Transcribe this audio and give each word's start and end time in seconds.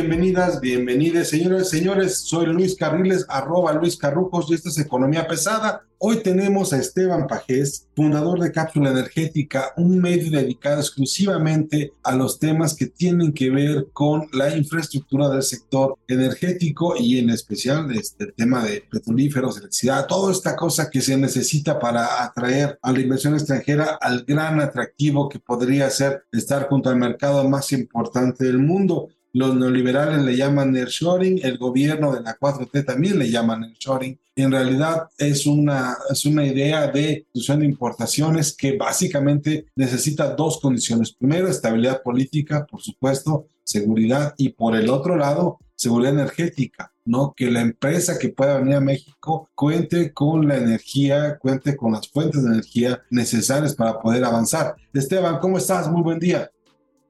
Bienvenidas, 0.00 0.60
bienvenides, 0.60 1.28
señores, 1.28 1.70
señores. 1.70 2.18
Soy 2.18 2.46
Luis 2.46 2.76
Carriles, 2.76 3.26
arroba 3.28 3.72
Luis 3.72 3.96
Carrujos 3.96 4.48
y 4.48 4.54
esta 4.54 4.68
es 4.68 4.78
Economía 4.78 5.26
Pesada. 5.26 5.88
Hoy 6.00 6.22
tenemos 6.22 6.72
a 6.72 6.78
Esteban 6.78 7.26
Pajés, 7.26 7.88
fundador 7.96 8.38
de 8.38 8.52
Cápsula 8.52 8.92
Energética, 8.92 9.72
un 9.76 9.98
medio 9.98 10.30
dedicado 10.30 10.78
exclusivamente 10.78 11.92
a 12.04 12.14
los 12.14 12.38
temas 12.38 12.76
que 12.76 12.86
tienen 12.86 13.32
que 13.32 13.50
ver 13.50 13.88
con 13.92 14.28
la 14.32 14.56
infraestructura 14.56 15.28
del 15.28 15.42
sector 15.42 15.98
energético 16.06 16.94
y 16.96 17.18
en 17.18 17.30
especial 17.30 17.90
este, 17.90 18.26
el 18.26 18.34
tema 18.34 18.62
de 18.62 18.84
petrolíferos, 18.88 19.56
electricidad, 19.56 20.06
toda 20.06 20.30
esta 20.30 20.54
cosa 20.54 20.88
que 20.88 21.00
se 21.00 21.16
necesita 21.16 21.80
para 21.80 22.22
atraer 22.22 22.78
a 22.80 22.92
la 22.92 23.00
inversión 23.00 23.34
extranjera 23.34 23.98
al 24.00 24.24
gran 24.24 24.60
atractivo 24.60 25.28
que 25.28 25.40
podría 25.40 25.90
ser 25.90 26.22
estar 26.30 26.68
junto 26.68 26.90
al 26.90 26.96
mercado 26.96 27.48
más 27.48 27.72
importante 27.72 28.44
del 28.44 28.60
mundo. 28.60 29.08
Los 29.38 29.54
neoliberales 29.54 30.20
le 30.24 30.36
llaman 30.36 30.72
nearshoring, 30.72 31.38
el 31.44 31.58
gobierno 31.58 32.12
de 32.12 32.22
la 32.22 32.36
4T 32.36 32.84
también 32.84 33.20
le 33.20 33.30
llama 33.30 33.56
nearshoring. 33.56 34.18
En 34.34 34.50
realidad 34.50 35.04
es 35.16 35.46
una, 35.46 35.96
es 36.10 36.24
una 36.24 36.44
idea 36.44 36.88
de 36.88 37.24
reducción 37.32 37.60
de 37.60 37.66
importaciones 37.66 38.52
que 38.56 38.76
básicamente 38.76 39.66
necesita 39.76 40.34
dos 40.34 40.58
condiciones. 40.58 41.12
Primero, 41.12 41.46
estabilidad 41.46 42.02
política, 42.02 42.66
por 42.68 42.82
supuesto, 42.82 43.46
seguridad 43.62 44.34
y 44.38 44.48
por 44.48 44.74
el 44.74 44.90
otro 44.90 45.14
lado, 45.14 45.60
seguridad 45.76 46.14
energética, 46.14 46.92
¿no? 47.04 47.32
Que 47.36 47.48
la 47.48 47.60
empresa 47.60 48.18
que 48.18 48.30
pueda 48.30 48.58
venir 48.58 48.74
a 48.74 48.80
México 48.80 49.48
cuente 49.54 50.12
con 50.12 50.48
la 50.48 50.56
energía, 50.56 51.38
cuente 51.38 51.76
con 51.76 51.92
las 51.92 52.08
fuentes 52.08 52.42
de 52.42 52.54
energía 52.54 53.02
necesarias 53.10 53.76
para 53.76 54.00
poder 54.00 54.24
avanzar. 54.24 54.74
Esteban, 54.92 55.38
¿cómo 55.38 55.58
estás? 55.58 55.88
Muy 55.88 56.02
buen 56.02 56.18
día. 56.18 56.50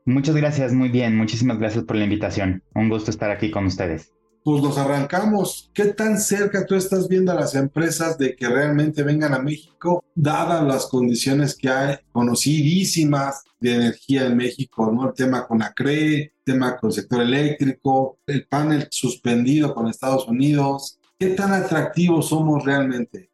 Muchas 0.09 0.37
gracias, 0.37 0.73
muy 0.73 0.89
bien. 0.89 1.19
Muchísimas 1.19 1.59
gracias 1.59 1.85
por 1.85 1.95
la 1.95 2.05
invitación. 2.05 2.63
Un 2.75 2.89
gusto 2.89 3.11
estar 3.11 3.31
aquí 3.31 3.51
con 3.51 3.67
ustedes. 3.67 4.11
Pues 4.43 4.63
nos 4.63 4.79
arrancamos. 4.79 5.71
¿Qué 5.75 5.85
tan 5.85 6.19
cerca 6.19 6.65
tú 6.65 6.77
estás 6.77 7.09
viendo 7.09 7.31
a 7.31 7.35
las 7.35 7.55
empresas 7.55 8.17
de 8.17 8.35
que 8.35 8.49
realmente 8.49 9.03
vengan 9.03 9.35
a 9.35 9.39
México, 9.39 10.03
dadas 10.15 10.65
las 10.65 10.87
condiciones 10.87 11.55
que 11.55 11.69
hay 11.69 11.97
conocidísimas 12.11 13.43
de 13.61 13.75
energía 13.75 14.25
en 14.25 14.39
México, 14.39 14.91
¿no? 14.91 15.09
El 15.09 15.15
tema 15.15 15.47
con 15.47 15.61
ACRE, 15.61 16.23
el 16.23 16.33
tema 16.43 16.79
con 16.79 16.89
el 16.89 16.95
sector 16.95 17.21
eléctrico, 17.21 18.19
el 18.27 18.47
panel 18.47 18.89
suspendido 18.91 19.75
con 19.75 19.89
Estados 19.89 20.27
Unidos. 20.27 20.99
¿Qué 21.19 21.29
tan 21.35 21.53
atractivos 21.53 22.31
somos 22.31 22.65
realmente? 22.65 23.29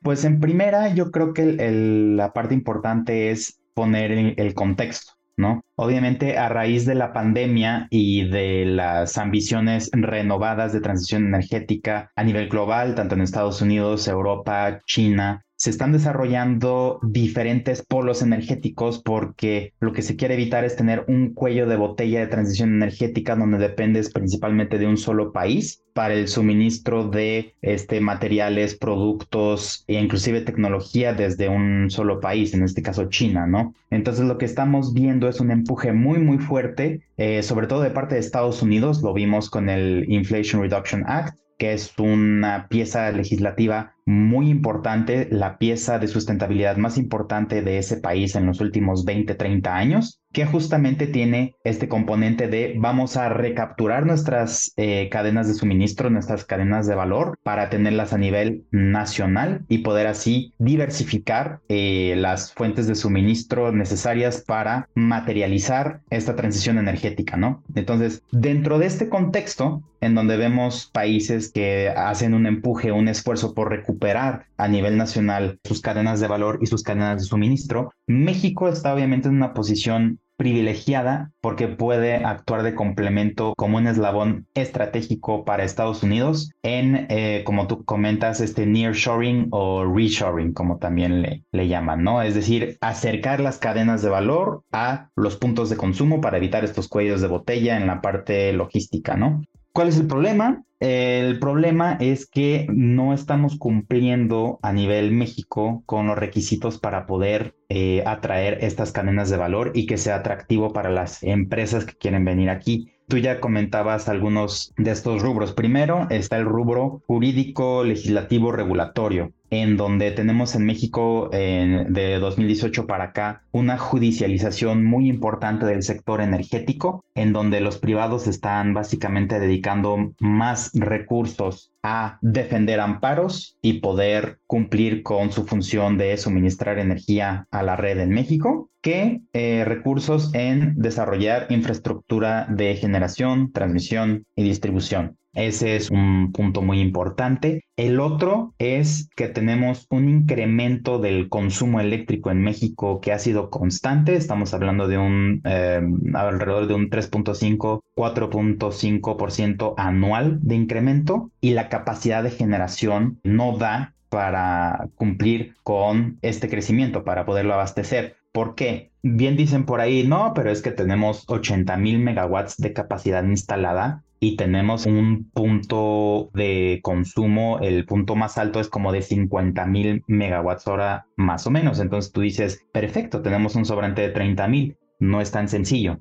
Pues 0.00 0.24
en 0.24 0.40
primera, 0.40 0.94
yo 0.94 1.10
creo 1.10 1.34
que 1.34 1.42
el, 1.42 1.60
el, 1.60 2.16
la 2.16 2.32
parte 2.32 2.54
importante 2.54 3.30
es 3.30 3.58
poner 3.74 4.12
el, 4.12 4.34
el 4.38 4.54
contexto. 4.54 5.15
¿No? 5.36 5.62
Obviamente 5.76 6.38
a 6.38 6.48
raíz 6.48 6.86
de 6.86 6.94
la 6.94 7.12
pandemia 7.12 7.86
y 7.90 8.28
de 8.28 8.64
las 8.66 9.18
ambiciones 9.18 9.90
renovadas 9.92 10.72
de 10.72 10.80
transición 10.80 11.26
energética 11.26 12.10
a 12.16 12.24
nivel 12.24 12.48
global, 12.48 12.94
tanto 12.94 13.14
en 13.14 13.20
Estados 13.22 13.62
Unidos, 13.62 14.08
Europa, 14.08 14.80
China, 14.86 15.45
se 15.56 15.70
están 15.70 15.92
desarrollando 15.92 17.00
diferentes 17.02 17.82
polos 17.82 18.22
energéticos 18.22 19.02
porque 19.02 19.72
lo 19.80 19.92
que 19.92 20.02
se 20.02 20.16
quiere 20.16 20.34
evitar 20.34 20.64
es 20.64 20.76
tener 20.76 21.04
un 21.08 21.32
cuello 21.32 21.66
de 21.66 21.76
botella 21.76 22.20
de 22.20 22.26
transición 22.26 22.74
energética 22.74 23.36
donde 23.36 23.58
dependes 23.58 24.12
principalmente 24.12 24.78
de 24.78 24.86
un 24.86 24.98
solo 24.98 25.32
país 25.32 25.82
para 25.94 26.12
el 26.12 26.28
suministro 26.28 27.08
de 27.08 27.54
este, 27.62 28.02
materiales, 28.02 28.76
productos 28.76 29.84
e 29.86 29.94
inclusive 29.94 30.42
tecnología 30.42 31.14
desde 31.14 31.48
un 31.48 31.90
solo 31.90 32.20
país, 32.20 32.52
en 32.52 32.62
este 32.62 32.82
caso 32.82 33.08
China, 33.08 33.46
¿no? 33.46 33.74
Entonces 33.90 34.26
lo 34.26 34.36
que 34.36 34.44
estamos 34.44 34.92
viendo 34.92 35.26
es 35.26 35.40
un 35.40 35.50
empuje 35.50 35.94
muy, 35.94 36.18
muy 36.18 36.36
fuerte, 36.36 37.00
eh, 37.16 37.42
sobre 37.42 37.66
todo 37.66 37.80
de 37.80 37.90
parte 37.90 38.14
de 38.14 38.20
Estados 38.20 38.60
Unidos, 38.60 39.00
lo 39.00 39.14
vimos 39.14 39.48
con 39.48 39.70
el 39.70 40.04
Inflation 40.06 40.60
Reduction 40.60 41.04
Act, 41.06 41.38
que 41.58 41.72
es 41.72 41.94
una 41.98 42.68
pieza 42.68 43.10
legislativa 43.10 43.95
muy 44.06 44.48
importante, 44.50 45.28
la 45.30 45.58
pieza 45.58 45.98
de 45.98 46.06
sustentabilidad 46.06 46.76
más 46.76 46.96
importante 46.96 47.60
de 47.62 47.78
ese 47.78 47.96
país 47.98 48.36
en 48.36 48.46
los 48.46 48.60
últimos 48.60 49.04
20, 49.04 49.34
30 49.34 49.74
años, 49.74 50.22
que 50.32 50.44
justamente 50.44 51.06
tiene 51.06 51.56
este 51.64 51.88
componente 51.88 52.48
de 52.48 52.74
vamos 52.78 53.16
a 53.16 53.28
recapturar 53.28 54.04
nuestras 54.04 54.72
eh, 54.76 55.08
cadenas 55.10 55.48
de 55.48 55.54
suministro, 55.54 56.10
nuestras 56.10 56.44
cadenas 56.44 56.86
de 56.86 56.94
valor 56.94 57.38
para 57.42 57.70
tenerlas 57.70 58.12
a 58.12 58.18
nivel 58.18 58.64
nacional 58.70 59.64
y 59.68 59.78
poder 59.78 60.06
así 60.06 60.52
diversificar 60.58 61.60
eh, 61.68 62.14
las 62.18 62.52
fuentes 62.52 62.86
de 62.86 62.94
suministro 62.94 63.72
necesarias 63.72 64.44
para 64.46 64.88
materializar 64.94 66.00
esta 66.10 66.36
transición 66.36 66.78
energética, 66.78 67.36
¿no? 67.36 67.62
Entonces, 67.74 68.22
dentro 68.30 68.78
de 68.78 68.86
este 68.86 69.08
contexto, 69.08 69.82
en 70.00 70.14
donde 70.14 70.36
vemos 70.36 70.90
países 70.92 71.50
que 71.50 71.88
hacen 71.88 72.34
un 72.34 72.46
empuje, 72.46 72.92
un 72.92 73.08
esfuerzo 73.08 73.54
por 73.54 73.70
recuperar 73.70 74.46
a 74.56 74.68
nivel 74.68 74.96
nacional 74.96 75.58
sus 75.64 75.80
cadenas 75.80 76.20
de 76.20 76.28
valor 76.28 76.58
y 76.60 76.66
sus 76.66 76.82
cadenas 76.82 77.22
de 77.22 77.28
suministro, 77.28 77.92
México 78.06 78.68
está 78.68 78.94
obviamente 78.94 79.28
en 79.28 79.36
una 79.36 79.54
posición 79.54 80.20
privilegiada 80.36 81.32
porque 81.40 81.68
puede 81.68 82.16
actuar 82.16 82.62
de 82.62 82.74
complemento 82.74 83.54
como 83.56 83.78
un 83.78 83.86
eslabón 83.86 84.46
estratégico 84.54 85.44
para 85.44 85.64
Estados 85.64 86.02
Unidos 86.02 86.50
en, 86.62 87.06
eh, 87.10 87.42
como 87.44 87.66
tú 87.66 87.84
comentas, 87.84 88.40
este 88.40 88.66
nearshoring 88.66 89.48
o 89.50 89.84
reshoring, 89.84 90.52
como 90.52 90.78
también 90.78 91.22
le, 91.22 91.44
le 91.52 91.68
llaman, 91.68 92.02
¿no? 92.02 92.22
Es 92.22 92.34
decir, 92.34 92.76
acercar 92.80 93.40
las 93.40 93.58
cadenas 93.58 94.02
de 94.02 94.10
valor 94.10 94.62
a 94.72 95.10
los 95.16 95.36
puntos 95.36 95.70
de 95.70 95.76
consumo 95.76 96.20
para 96.20 96.36
evitar 96.36 96.64
estos 96.64 96.88
cuellos 96.88 97.20
de 97.20 97.28
botella 97.28 97.76
en 97.76 97.86
la 97.86 98.00
parte 98.00 98.52
logística, 98.52 99.16
¿no? 99.16 99.42
¿Cuál 99.76 99.88
es 99.88 99.98
el 99.98 100.06
problema? 100.06 100.64
El 100.80 101.38
problema 101.38 101.98
es 102.00 102.26
que 102.26 102.66
no 102.70 103.12
estamos 103.12 103.58
cumpliendo 103.58 104.58
a 104.62 104.72
nivel 104.72 105.12
México 105.12 105.82
con 105.84 106.06
los 106.06 106.16
requisitos 106.16 106.78
para 106.78 107.04
poder 107.04 107.54
eh, 107.68 108.02
atraer 108.06 108.64
estas 108.64 108.90
cadenas 108.90 109.28
de 109.28 109.36
valor 109.36 109.72
y 109.74 109.84
que 109.84 109.98
sea 109.98 110.16
atractivo 110.16 110.72
para 110.72 110.88
las 110.88 111.22
empresas 111.22 111.84
que 111.84 111.92
quieren 111.92 112.24
venir 112.24 112.48
aquí. 112.48 112.95
Tú 113.08 113.18
ya 113.18 113.40
comentabas 113.40 114.08
algunos 114.08 114.72
de 114.76 114.90
estos 114.90 115.22
rubros. 115.22 115.52
Primero 115.52 116.08
está 116.10 116.38
el 116.38 116.44
rubro 116.44 117.02
jurídico, 117.06 117.84
legislativo, 117.84 118.50
regulatorio 118.50 119.32
en 119.50 119.76
donde 119.76 120.10
tenemos 120.10 120.54
en 120.54 120.66
México 120.66 121.28
de 121.30 122.18
2018 122.20 122.86
para 122.86 123.04
acá 123.04 123.42
una 123.52 123.78
judicialización 123.78 124.84
muy 124.84 125.08
importante 125.08 125.66
del 125.66 125.82
sector 125.82 126.20
energético, 126.20 127.04
en 127.14 127.32
donde 127.32 127.60
los 127.60 127.78
privados 127.78 128.26
están 128.26 128.74
básicamente 128.74 129.38
dedicando 129.38 130.12
más 130.18 130.70
recursos 130.74 131.72
a 131.82 132.18
defender 132.20 132.80
amparos 132.80 133.56
y 133.62 133.80
poder 133.80 134.38
cumplir 134.46 135.02
con 135.02 135.32
su 135.32 135.44
función 135.44 135.98
de 135.98 136.16
suministrar 136.16 136.78
energía 136.78 137.46
a 137.50 137.62
la 137.62 137.76
red 137.76 138.00
en 138.00 138.10
México 138.10 138.70
que 138.80 139.22
eh, 139.32 139.64
recursos 139.64 140.32
en 140.34 140.74
desarrollar 140.76 141.46
infraestructura 141.50 142.46
de 142.48 142.76
generación, 142.76 143.52
transmisión 143.52 144.26
y 144.36 144.44
distribución. 144.44 145.16
Ese 145.36 145.76
es 145.76 145.90
un 145.90 146.32
punto 146.32 146.62
muy 146.62 146.80
importante. 146.80 147.62
El 147.76 148.00
otro 148.00 148.54
es 148.58 149.10
que 149.14 149.28
tenemos 149.28 149.86
un 149.90 150.08
incremento 150.08 150.98
del 150.98 151.28
consumo 151.28 151.78
eléctrico 151.78 152.30
en 152.30 152.40
México 152.40 153.02
que 153.02 153.12
ha 153.12 153.18
sido 153.18 153.50
constante. 153.50 154.16
Estamos 154.16 154.54
hablando 154.54 154.88
de 154.88 154.96
un 154.96 155.42
eh, 155.44 155.82
alrededor 156.14 156.66
de 156.66 156.74
un 156.74 156.88
3.5, 156.88 157.82
4.5% 157.94 159.74
anual 159.76 160.38
de 160.40 160.54
incremento 160.54 161.30
y 161.42 161.50
la 161.50 161.68
capacidad 161.68 162.22
de 162.22 162.30
generación 162.30 163.20
no 163.22 163.58
da 163.58 163.94
para 164.08 164.88
cumplir 164.94 165.54
con 165.62 166.18
este 166.22 166.48
crecimiento, 166.48 167.04
para 167.04 167.26
poderlo 167.26 167.52
abastecer. 167.52 168.16
¿Por 168.32 168.54
qué? 168.54 168.90
Bien 169.14 169.36
dicen 169.36 169.64
por 169.64 169.80
ahí, 169.80 170.06
no, 170.06 170.32
pero 170.34 170.50
es 170.50 170.62
que 170.62 170.70
tenemos 170.72 171.24
80 171.28 171.76
mil 171.76 171.98
megawatts 171.98 172.56
de 172.56 172.72
capacidad 172.72 173.24
instalada 173.24 174.02
y 174.18 174.36
tenemos 174.36 174.86
un 174.86 175.30
punto 175.30 176.30
de 176.32 176.80
consumo, 176.82 177.58
el 177.60 177.84
punto 177.84 178.16
más 178.16 178.38
alto 178.38 178.60
es 178.60 178.68
como 178.68 178.92
de 178.92 179.02
50 179.02 179.66
mil 179.66 180.02
megawatts 180.06 180.66
hora 180.66 181.06
más 181.16 181.46
o 181.46 181.50
menos. 181.50 181.78
Entonces 181.80 182.12
tú 182.12 182.22
dices, 182.22 182.64
perfecto, 182.72 183.22
tenemos 183.22 183.54
un 183.54 183.64
sobrante 183.64 184.02
de 184.02 184.08
30 184.08 184.48
mil. 184.48 184.76
No 184.98 185.20
es 185.20 185.30
tan 185.30 185.48
sencillo. 185.48 186.00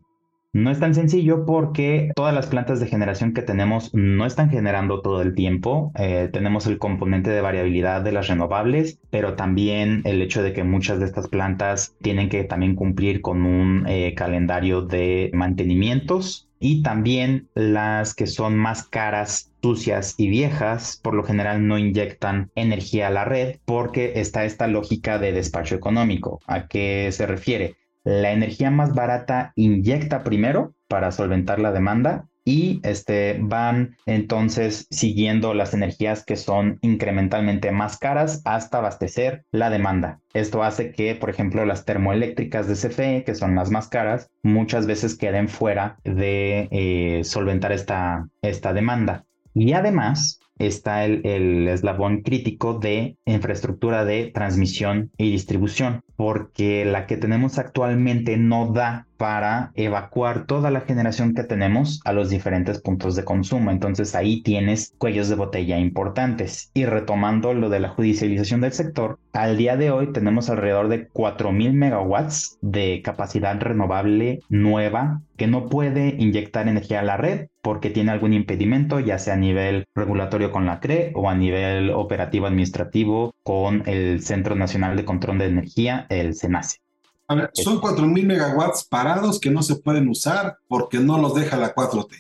No 0.56 0.72
es 0.72 0.80
tan 0.80 0.96
sencillo 0.96 1.46
porque 1.46 2.14
todas 2.16 2.34
las 2.34 2.48
plantas 2.48 2.80
de 2.80 2.88
generación 2.88 3.34
que 3.34 3.42
tenemos 3.42 3.94
no 3.94 4.26
están 4.26 4.50
generando 4.50 5.02
todo 5.02 5.22
el 5.22 5.36
tiempo. 5.36 5.92
Eh, 6.00 6.30
tenemos 6.32 6.66
el 6.66 6.78
componente 6.78 7.30
de 7.30 7.42
variabilidad 7.42 8.02
de 8.02 8.14
las 8.14 8.30
renovables, 8.30 8.98
pero 9.10 9.36
también 9.36 10.02
el 10.06 10.22
hecho 10.22 10.42
de 10.44 10.54
que 10.54 10.64
muchas 10.64 11.00
de 11.00 11.08
estas 11.08 11.28
plantas 11.28 11.98
tienen 12.02 12.30
que 12.30 12.46
también 12.46 12.76
cumplir 12.76 13.20
con 13.20 13.46
un 13.46 13.86
eh, 13.86 14.14
calendario 14.16 14.82
de 14.82 15.30
mantenimientos 15.34 16.48
y 16.58 16.84
también 16.84 17.50
las 17.54 18.16
que 18.16 18.26
son 18.26 18.56
más 18.56 18.84
caras, 18.84 19.52
sucias 19.62 20.16
y 20.18 20.30
viejas, 20.30 20.98
por 21.04 21.16
lo 21.16 21.24
general 21.26 21.68
no 21.68 21.78
inyectan 21.78 22.50
energía 22.56 23.08
a 23.08 23.12
la 23.12 23.26
red 23.26 23.58
porque 23.66 24.22
está 24.22 24.46
esta 24.46 24.68
lógica 24.68 25.20
de 25.20 25.34
despacho 25.34 25.76
económico. 25.76 26.40
¿A 26.48 26.68
qué 26.70 27.10
se 27.12 27.26
refiere? 27.26 27.76
La 28.06 28.32
energía 28.32 28.72
más 28.72 28.94
barata 28.94 29.52
inyecta 29.56 30.24
primero 30.24 30.74
para 30.88 31.12
solventar 31.12 31.60
la 31.60 31.74
demanda 31.74 32.28
y 32.46 32.80
este, 32.84 33.40
van 33.42 33.98
entonces 34.06 34.88
siguiendo 34.92 35.56
las 35.56 35.74
energías 35.74 36.24
que 36.24 36.36
son 36.36 36.78
incrementalmente 36.82 37.72
más 37.72 37.98
caras 37.98 38.44
hasta 38.46 38.78
abastecer 38.78 39.44
la 39.52 39.72
demanda. 39.72 40.22
Esto 40.34 40.64
hace 40.64 40.92
que, 40.92 41.16
por 41.16 41.32
ejemplo, 41.32 41.66
las 41.66 41.86
termoeléctricas 41.86 42.68
de 42.68 42.76
CFE, 42.76 43.24
que 43.26 43.34
son 43.34 43.56
las 43.56 43.72
más 43.72 43.88
caras, 43.88 44.30
muchas 44.44 44.86
veces 44.86 45.18
queden 45.18 45.50
fuera 45.50 45.98
de 46.04 46.68
eh, 46.72 47.24
solventar 47.24 47.72
esta, 47.72 48.30
esta 48.44 48.74
demanda. 48.74 49.26
Y 49.56 49.72
además, 49.72 50.40
está 50.60 51.06
el, 51.06 51.68
eslabón 51.68 52.22
crítico 52.22 52.76
de 52.76 53.18
infraestructura 53.26 54.06
de 54.06 54.32
transmisión 54.34 55.12
y 55.18 55.32
distribución, 55.32 56.02
porque 56.16 56.86
la 56.86 57.08
que 57.08 57.18
tenemos 57.18 57.58
actualmente 57.58 58.38
no 58.38 58.72
da 58.72 59.08
para 59.18 59.72
evacuar 59.76 60.46
toda 60.46 60.72
la 60.72 60.82
generación 60.82 61.34
que 61.34 61.44
tenemos 61.44 62.02
a 62.04 62.12
los 62.12 62.30
diferentes 62.30 62.82
puntos 62.82 63.16
de 63.16 63.24
consumo. 63.24 63.72
Entonces 63.72 64.14
ahí 64.14 64.42
tienes 64.44 64.94
cuellos 64.98 65.30
de 65.30 65.36
botella 65.36 65.78
importantes. 65.78 66.70
Y 66.74 66.86
retomando 66.86 67.54
lo 67.54 67.70
de 67.70 67.80
la 67.80 67.90
judicialización 67.90 68.62
del 68.62 68.74
sector, 68.74 69.20
al 69.32 69.58
día 69.58 69.78
de 69.78 69.92
hoy 69.92 70.12
tenemos 70.12 70.50
alrededor 70.50 70.90
de 70.90 71.10
4.000 71.10 71.74
megawatts 71.74 72.58
de 72.62 73.02
capacidad 73.04 73.60
renovable 73.60 74.40
nueva 74.50 75.22
que 75.38 75.48
no 75.48 75.68
puede 75.68 76.16
inyectar 76.18 76.68
energía 76.68 77.00
a 77.00 77.04
la 77.04 77.18
red 77.18 77.48
porque 77.66 77.90
tiene 77.90 78.12
algún 78.12 78.32
impedimento, 78.34 79.00
ya 79.00 79.18
sea 79.18 79.34
a 79.34 79.38
nivel 79.38 79.88
regulatorio 79.96 80.52
con 80.52 80.68
la 80.68 80.80
CRE 80.80 81.12
o 81.16 81.32
a 81.32 81.34
nivel 81.34 81.90
operativo 81.90 82.46
administrativo 82.46 83.34
con 83.42 83.82
el 83.88 84.22
Centro 84.22 84.54
Nacional 84.54 84.96
de 84.96 85.04
Control 85.04 85.40
de 85.40 85.46
Energía, 85.46 86.06
el 86.12 86.36
CENACE. 86.36 86.78
A 87.28 87.34
ver, 87.34 87.50
son 87.54 87.82
4.000 87.82 88.24
megawatts 88.24 88.84
parados 88.84 89.40
que 89.40 89.50
no 89.50 89.64
se 89.64 89.78
pueden 89.78 90.08
usar 90.10 90.60
porque 90.68 91.00
no 91.00 91.18
los 91.18 91.34
deja 91.34 91.58
la 91.58 91.74
4T. 91.74 92.12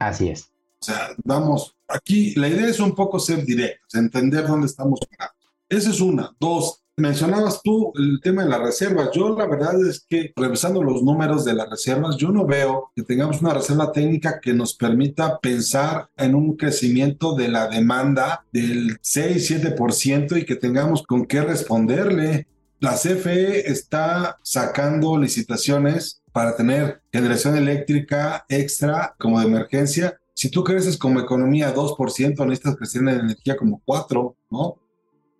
Así 0.00 0.28
es. 0.28 0.52
O 0.82 0.84
sea, 0.84 1.12
vamos, 1.24 1.74
aquí 1.88 2.34
la 2.34 2.48
idea 2.48 2.66
es 2.66 2.78
un 2.78 2.94
poco 2.94 3.18
ser 3.18 3.46
directos, 3.46 3.94
entender 3.94 4.46
dónde 4.46 4.66
estamos 4.66 5.00
parados. 5.00 5.38
Esa 5.66 5.88
es 5.88 6.00
una. 6.02 6.36
Dos, 6.38 6.82
mencionabas 6.98 7.62
tú 7.62 7.92
el 7.96 8.20
tema 8.22 8.42
de 8.42 8.50
las 8.50 8.60
reservas. 8.60 9.10
Yo 9.14 9.36
la 9.36 9.46
verdad 9.46 9.74
es 9.88 10.04
que 10.08 10.32
revisando 10.36 10.82
los 10.82 11.02
números 11.02 11.44
de 11.44 11.54
las 11.54 11.70
reservas, 11.70 12.16
yo 12.16 12.30
no 12.30 12.44
veo 12.44 12.90
que 12.94 13.02
tengamos 13.02 13.40
una 13.40 13.54
reserva 13.54 13.92
técnica 13.92 14.40
que 14.40 14.52
nos 14.52 14.74
permita 14.74 15.38
pensar 15.38 16.08
en 16.16 16.34
un 16.34 16.56
crecimiento 16.56 17.34
de 17.34 17.48
la 17.48 17.68
demanda 17.68 18.44
del 18.52 18.98
6-7% 19.00 20.40
y 20.40 20.44
que 20.44 20.56
tengamos 20.56 21.02
con 21.02 21.26
qué 21.26 21.42
responderle 21.42 22.46
la 22.80 22.94
CFE 22.94 23.70
está 23.70 24.38
sacando 24.42 25.18
licitaciones 25.18 26.22
para 26.32 26.54
tener 26.54 27.02
generación 27.12 27.56
eléctrica 27.56 28.44
extra 28.48 29.16
como 29.18 29.40
de 29.40 29.46
emergencia. 29.46 30.16
Si 30.32 30.48
tú 30.48 30.62
creces 30.62 30.96
como 30.96 31.18
economía 31.18 31.74
2%, 31.74 32.46
necesitas 32.46 32.76
crecer 32.76 33.02
en 33.02 33.08
energía 33.08 33.56
como 33.56 33.82
4%, 33.84 34.36
¿no? 34.50 34.76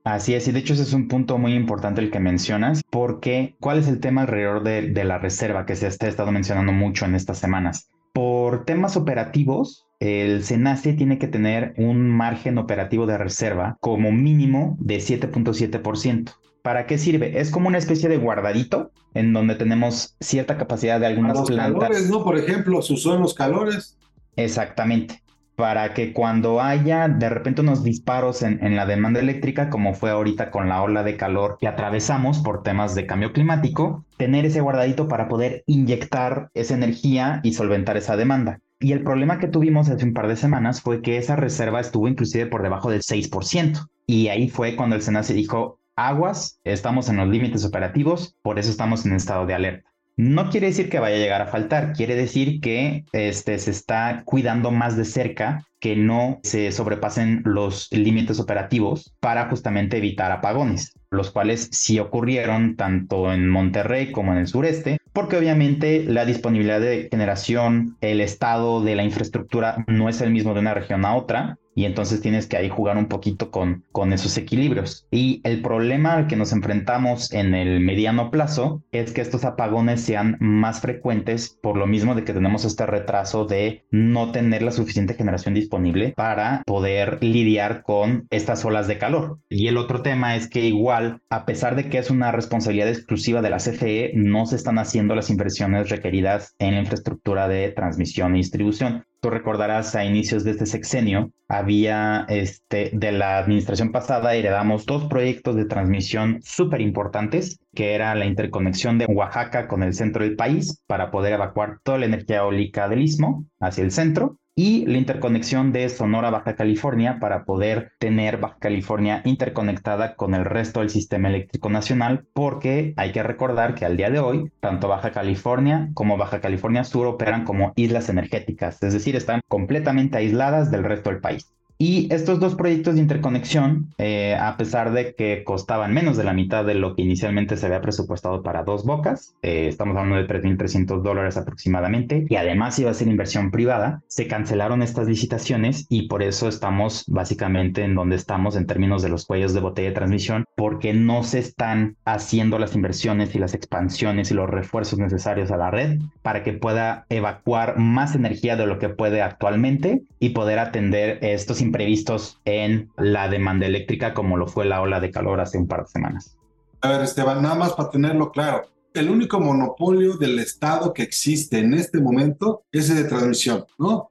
Así 0.09 0.33
es, 0.33 0.49
y 0.49 0.53
de 0.53 0.61
hecho 0.61 0.73
ese 0.73 0.85
es 0.85 0.95
un 0.95 1.07
punto 1.07 1.37
muy 1.37 1.53
importante 1.53 2.01
el 2.01 2.11
que 2.11 2.19
mencionas, 2.19 2.81
porque 2.89 3.57
¿cuál 3.61 3.77
es 3.77 3.89
el 3.89 4.01
tema 4.01 4.23
alrededor 4.23 4.63
de, 4.63 4.89
de 4.89 5.05
la 5.05 5.19
reserva 5.19 5.67
que 5.67 5.77
se 5.77 5.85
ha 5.85 5.89
estado 5.91 6.33
mencionando 6.33 6.73
mucho 6.73 7.05
en 7.05 7.15
estas 7.15 7.37
semanas? 7.37 7.91
Por 8.15 8.65
temas 8.65 8.97
operativos, 8.97 9.87
el 10.01 10.45
SENACE 10.45 10.95
tiene 10.95 11.19
que 11.19 11.29
tener 11.29 11.75
un 11.77 12.09
margen 12.09 12.57
operativo 12.57 13.05
de 13.05 13.19
reserva 13.19 13.77
como 13.81 14.11
mínimo 14.11 14.79
de 14.81 14.97
7.7%. 14.97 16.33
¿Para 16.63 16.87
qué 16.87 16.97
sirve? 16.97 17.39
Es 17.39 17.51
como 17.51 17.69
una 17.69 17.77
especie 17.77 18.09
de 18.09 18.17
guardadito 18.17 18.93
en 19.13 19.35
donde 19.35 19.57
tenemos 19.57 20.17
cierta 20.21 20.57
capacidad 20.57 20.99
de 21.01 21.07
algunas 21.07 21.37
los 21.37 21.49
plantas. 21.49 21.83
calores, 21.83 22.09
¿no? 22.09 22.25
Por 22.25 22.39
ejemplo, 22.39 22.81
son 22.81 23.21
los 23.21 23.35
calores. 23.35 23.99
Exactamente. 24.37 25.23
Para 25.59 25.93
que 25.93 26.13
cuando 26.13 26.61
haya 26.61 27.09
de 27.09 27.29
repente 27.29 27.63
unos 27.63 27.83
disparos 27.83 28.43
en, 28.43 28.65
en, 28.65 28.77
la 28.77 28.87
demanda 28.87 29.19
eléctrica, 29.19 29.71
como 29.71 29.93
fue 29.93 30.11
ahorita 30.11 30.53
con 30.53 30.69
la 30.69 30.81
ola 30.81 31.03
de 31.03 31.17
calor 31.17 31.59
que 31.61 31.67
atravesamos 31.67 32.39
por 32.39 32.63
temas 32.63 32.95
de 32.95 33.07
cambio 33.07 33.33
climático, 33.33 34.05
tener 34.17 34.47
ese 34.47 34.61
guardadito 34.61 35.09
para 35.09 35.27
poder 35.27 35.65
inyectar 35.67 36.51
esa 36.55 36.75
energía 36.75 37.41
y 37.43 37.55
solventar 37.55 37.97
esa 37.97 38.17
demanda. 38.17 38.61
Y 38.79 38.93
el 38.93 39.03
problema 39.03 39.41
que 39.41 39.49
tuvimos 39.49 39.89
hace 39.89 40.05
un 40.05 40.15
par 40.15 40.29
de 40.29 40.37
semanas 40.37 40.81
fue 40.81 41.03
que 41.03 41.17
esa 41.17 41.35
reserva 41.35 41.81
estuvo 41.81 42.07
inclusive 42.07 42.47
por 42.47 42.63
debajo 42.63 42.89
del 42.89 43.03
6%. 43.03 43.89
Y 44.07 44.29
ahí 44.29 44.49
fue 44.49 44.77
cuando 44.77 44.95
el 44.95 45.03
SENACE 45.03 45.35
dijo, 45.35 45.81
aguas, 45.97 46.61
estamos 46.63 47.09
en 47.09 47.17
los 47.17 47.27
límites 47.27 47.65
operativos, 47.65 48.37
por 48.43 48.61
eso 48.61 48.71
estamos 48.71 49.05
en 49.05 49.15
estado 49.15 49.45
de 49.45 49.55
alerta. 49.55 49.91
No 50.19 50.51
quiere 50.51 50.67
decir 50.67 50.91
que 50.91 50.99
vaya 50.99 51.15
a 51.15 51.21
llegar 51.21 51.43
a 51.43 51.47
faltar, 51.47 51.93
quiere 51.93 52.17
decir 52.17 52.61
que 52.61 53.05
este, 53.13 53.57
se 53.61 53.71
está 53.71 54.23
cuidando 54.25 54.73
más 54.73 54.97
de 54.97 55.05
cerca 55.05 55.65
que 55.79 55.95
no 55.95 56.41
se 56.43 56.73
sobrepasen 56.73 57.43
los 57.45 57.87
límites 57.93 58.41
operativos 58.41 59.15
para 59.21 59.49
justamente 59.49 59.99
evitar 59.99 60.33
apagones, 60.33 60.93
los 61.13 61.31
cuales 61.31 61.69
sí 61.71 62.01
ocurrieron 62.01 62.75
tanto 62.75 63.33
en 63.33 63.49
Monterrey 63.49 64.11
como 64.11 64.33
en 64.33 64.39
el 64.39 64.49
sureste, 64.49 64.99
porque 65.13 65.37
obviamente 65.37 66.03
la 66.03 66.25
disponibilidad 66.25 66.81
de 66.81 67.07
generación, 67.09 67.97
el 68.01 68.21
estado 68.21 68.83
de 68.83 68.97
la 68.97 69.05
infraestructura 69.05 69.85
no 69.87 70.09
es 70.09 70.21
el 70.21 70.33
mismo 70.33 70.53
de 70.53 70.59
una 70.59 70.75
región 70.75 71.05
a 71.05 71.15
otra, 71.15 71.59
y 71.79 71.85
entonces 71.85 72.21
tienes 72.21 72.49
que 72.49 72.57
ahí 72.57 72.69
jugar 72.69 72.97
un 72.97 73.07
poquito 73.07 73.53
con, 73.53 73.85
con 73.93 74.13
esos 74.13 74.37
equilibrios. 74.37 75.07
Y 75.13 75.41
el 75.45 75.63
problema 75.63 76.15
al 76.15 76.27
que 76.27 76.35
nos 76.35 76.51
enfrentamos 76.51 77.33
en 77.33 77.55
el 77.55 77.79
mediano 77.79 78.33
plazo 78.33 78.83
es 78.91 79.13
que 79.13 79.21
estos 79.21 79.45
apagones 79.45 80.01
sean 80.01 80.37
más 80.41 80.81
frecuentes 80.81 81.57
por 81.63 81.77
lo 81.77 81.87
mismo 81.87 82.17
de 82.17 82.25
que 82.25 82.33
tenemos 82.33 82.65
este 82.65 82.85
retraso 82.85 83.45
de 83.45 83.85
no 83.93 84.33
tener 84.33 84.63
la 84.63 84.73
suficiente 84.73 85.15
generación 85.15 85.55
disponible 85.55 86.15
para 86.17 86.65
poder 86.67 87.23
lidiar 87.23 87.85
con 87.85 88.27
estas 88.31 88.65
olas 88.65 88.89
de 88.89 88.99
calor. 88.99 89.39
Y 89.49 89.69
el 89.69 89.77
otro 89.77 90.03
tema 90.03 90.35
es 90.35 90.49
que 90.49 90.67
igual, 90.67 91.21
a 91.31 91.47
pesar 91.47 91.77
de 91.77 91.89
que 91.89 91.99
es 91.99 92.11
una 92.11 92.33
responsabilidad 92.33 92.89
exclusiva 92.89 93.41
de 93.41 93.51
la 93.51 93.59
CFE, 93.59 94.15
no 94.17 94.47
se 94.47 94.57
están 94.57 94.81
haciendo 94.81 95.15
las 95.15 95.31
inversiones 95.31 95.91
requeridas 95.91 96.57
en 96.59 96.75
la 96.75 96.81
infraestructura 96.81 97.47
de 97.47 97.71
transmisión 97.71 98.35
y 98.35 98.39
distribución. 98.39 99.05
Tú 99.21 99.31
recordarás 99.31 99.97
a 99.97 100.05
inicios 100.05 100.45
de 100.45 100.53
este 100.53 100.67
sexenio, 100.67 101.33
había 101.49 102.25
este, 102.29 102.91
de 102.93 103.11
la 103.11 103.39
administración 103.39 103.91
pasada, 103.91 104.35
heredamos 104.35 104.87
dos 104.87 105.07
proyectos 105.07 105.57
de 105.57 105.65
transmisión 105.65 106.39
súper 106.45 106.81
importantes, 106.81 107.59
que 107.75 107.95
era 107.95 108.15
la 108.15 108.27
interconexión 108.27 108.97
de 108.97 109.07
Oaxaca 109.07 109.67
con 109.67 109.83
el 109.83 109.95
centro 109.95 110.23
del 110.23 110.37
país 110.37 110.83
para 110.87 111.11
poder 111.11 111.33
evacuar 111.33 111.81
toda 111.83 111.99
la 111.99 112.07
energía 112.07 112.39
eólica 112.39 112.89
del 112.89 113.03
istmo 113.03 113.45
hacia 113.59 113.83
el 113.83 113.91
centro 113.91 114.39
y 114.59 114.85
la 114.87 114.99
interconexión 114.99 115.71
de 115.71 115.89
Sonora 115.89 116.31
Baja 116.31 116.57
California 116.57 117.21
para 117.21 117.45
poder 117.45 117.93
tener 118.01 118.39
Baja 118.39 118.57
California 118.59 119.23
interconectada 119.25 120.17
con 120.17 120.35
el 120.35 120.45
resto 120.45 120.81
del 120.81 120.91
sistema 120.91 121.29
eléctrico 121.29 121.71
nacional, 121.71 122.27
porque 122.33 122.93
hay 122.97 123.13
que 123.13 123.23
recordar 123.23 123.77
que 123.77 123.85
al 123.85 123.97
día 123.97 124.11
de 124.11 124.19
hoy, 124.19 124.51
tanto 124.59 124.89
Baja 124.89 125.13
California 125.13 125.91
como 125.95 126.17
Baja 126.17 126.41
California 126.41 126.83
Sur 126.83 127.07
operan 127.07 127.45
como 127.45 127.73
islas 127.77 128.09
energéticas, 128.09 128.83
es 128.83 128.93
decir, 128.93 129.15
están 129.15 129.43
completamente 129.47 130.19
aisladas 130.19 130.73
del 130.73 130.83
resto 130.83 131.11
del 131.11 131.21
país. 131.21 131.53
Y 131.81 132.13
estos 132.13 132.41
dos 132.41 132.57
proyectos 132.57 132.97
de 132.97 133.03
interconexión, 133.03 133.95
eh, 133.99 134.35
a 134.35 134.57
pesar 134.57 134.91
de 134.91 135.15
que 135.15 135.45
costaban 135.45 135.95
menos 135.95 136.17
de 136.17 136.25
la 136.25 136.33
mitad 136.33 136.65
de 136.65 136.75
lo 136.75 136.97
que 136.97 137.03
inicialmente 137.03 137.57
se 137.57 137.67
había 137.67 137.81
presupuestado 137.81 138.43
para 138.43 138.65
dos 138.65 138.85
bocas, 138.85 139.37
eh, 139.43 139.69
estamos 139.69 139.97
hablando 139.97 140.17
de 140.17 140.27
3.300 140.27 141.03
dólares 141.03 141.37
aproximadamente, 141.37 142.27
y 142.29 142.35
además 142.35 142.77
iba 142.81 142.91
a 142.91 142.95
ser 142.95 143.07
inversión 143.07 143.53
privada, 143.53 144.03
se 144.09 144.27
cancelaron 144.27 144.83
estas 144.83 145.07
licitaciones 145.07 145.87
y 145.89 146.09
por 146.09 146.25
eso 146.25 146.49
estamos 146.49 147.05
básicamente 147.07 147.85
en 147.85 147.95
donde 147.95 148.17
estamos 148.17 148.57
en 148.57 148.67
términos 148.67 149.01
de 149.03 149.11
los 149.11 149.25
cuellos 149.25 149.55
de 149.55 149.61
botella 149.61 149.91
de 149.91 149.95
transmisión, 149.95 150.47
porque 150.57 150.93
no 150.95 151.23
se 151.23 151.39
están 151.39 151.97
haciendo 152.05 152.59
las 152.59 152.75
inversiones 152.75 153.37
y 153.37 153.39
las 153.39 153.55
expansiones 153.55 154.33
y 154.33 154.35
los 154.35 154.51
refuerzos 154.51 154.99
necesarios 154.99 155.53
a 155.53 155.57
la 155.57 155.71
red 155.71 156.01
para 156.23 156.43
que 156.43 156.55
pueda 156.55 157.07
evacuar 157.09 157.79
más 157.79 158.17
energía 158.17 158.57
de 158.57 158.67
lo 158.67 158.81
que 158.81 158.89
puede 158.89 159.23
actualmente 159.23 160.03
y 160.19 160.31
poder 160.31 160.59
atender 160.59 161.21
estos 161.23 161.61
imprevistos 161.69 162.41
en 162.45 162.91
la 162.97 163.29
demanda 163.29 163.67
eléctrica 163.67 164.15
como 164.15 164.37
lo 164.37 164.47
fue 164.47 164.65
la 164.65 164.81
ola 164.81 165.01
de 165.01 165.11
calor 165.11 165.41
hace 165.41 165.59
un 165.59 165.69
par 165.69 165.85
de 165.85 165.89
semanas. 165.89 166.37
A 166.81 166.91
ver, 166.91 167.03
Esteban, 167.03 167.43
nada 167.43 167.55
más 167.55 167.73
para 167.75 167.91
tenerlo 167.91 168.31
claro. 168.31 168.63
El 168.95 169.11
único 169.11 169.39
monopolio 169.39 170.17
del 170.17 170.39
Estado 170.39 170.93
que 170.93 171.03
existe 171.03 171.59
en 171.59 171.75
este 171.75 172.01
momento 172.01 172.65
es 172.73 172.89
el 172.91 172.97
de 172.97 173.05
transmisión, 173.05 173.65
¿no? 173.79 174.11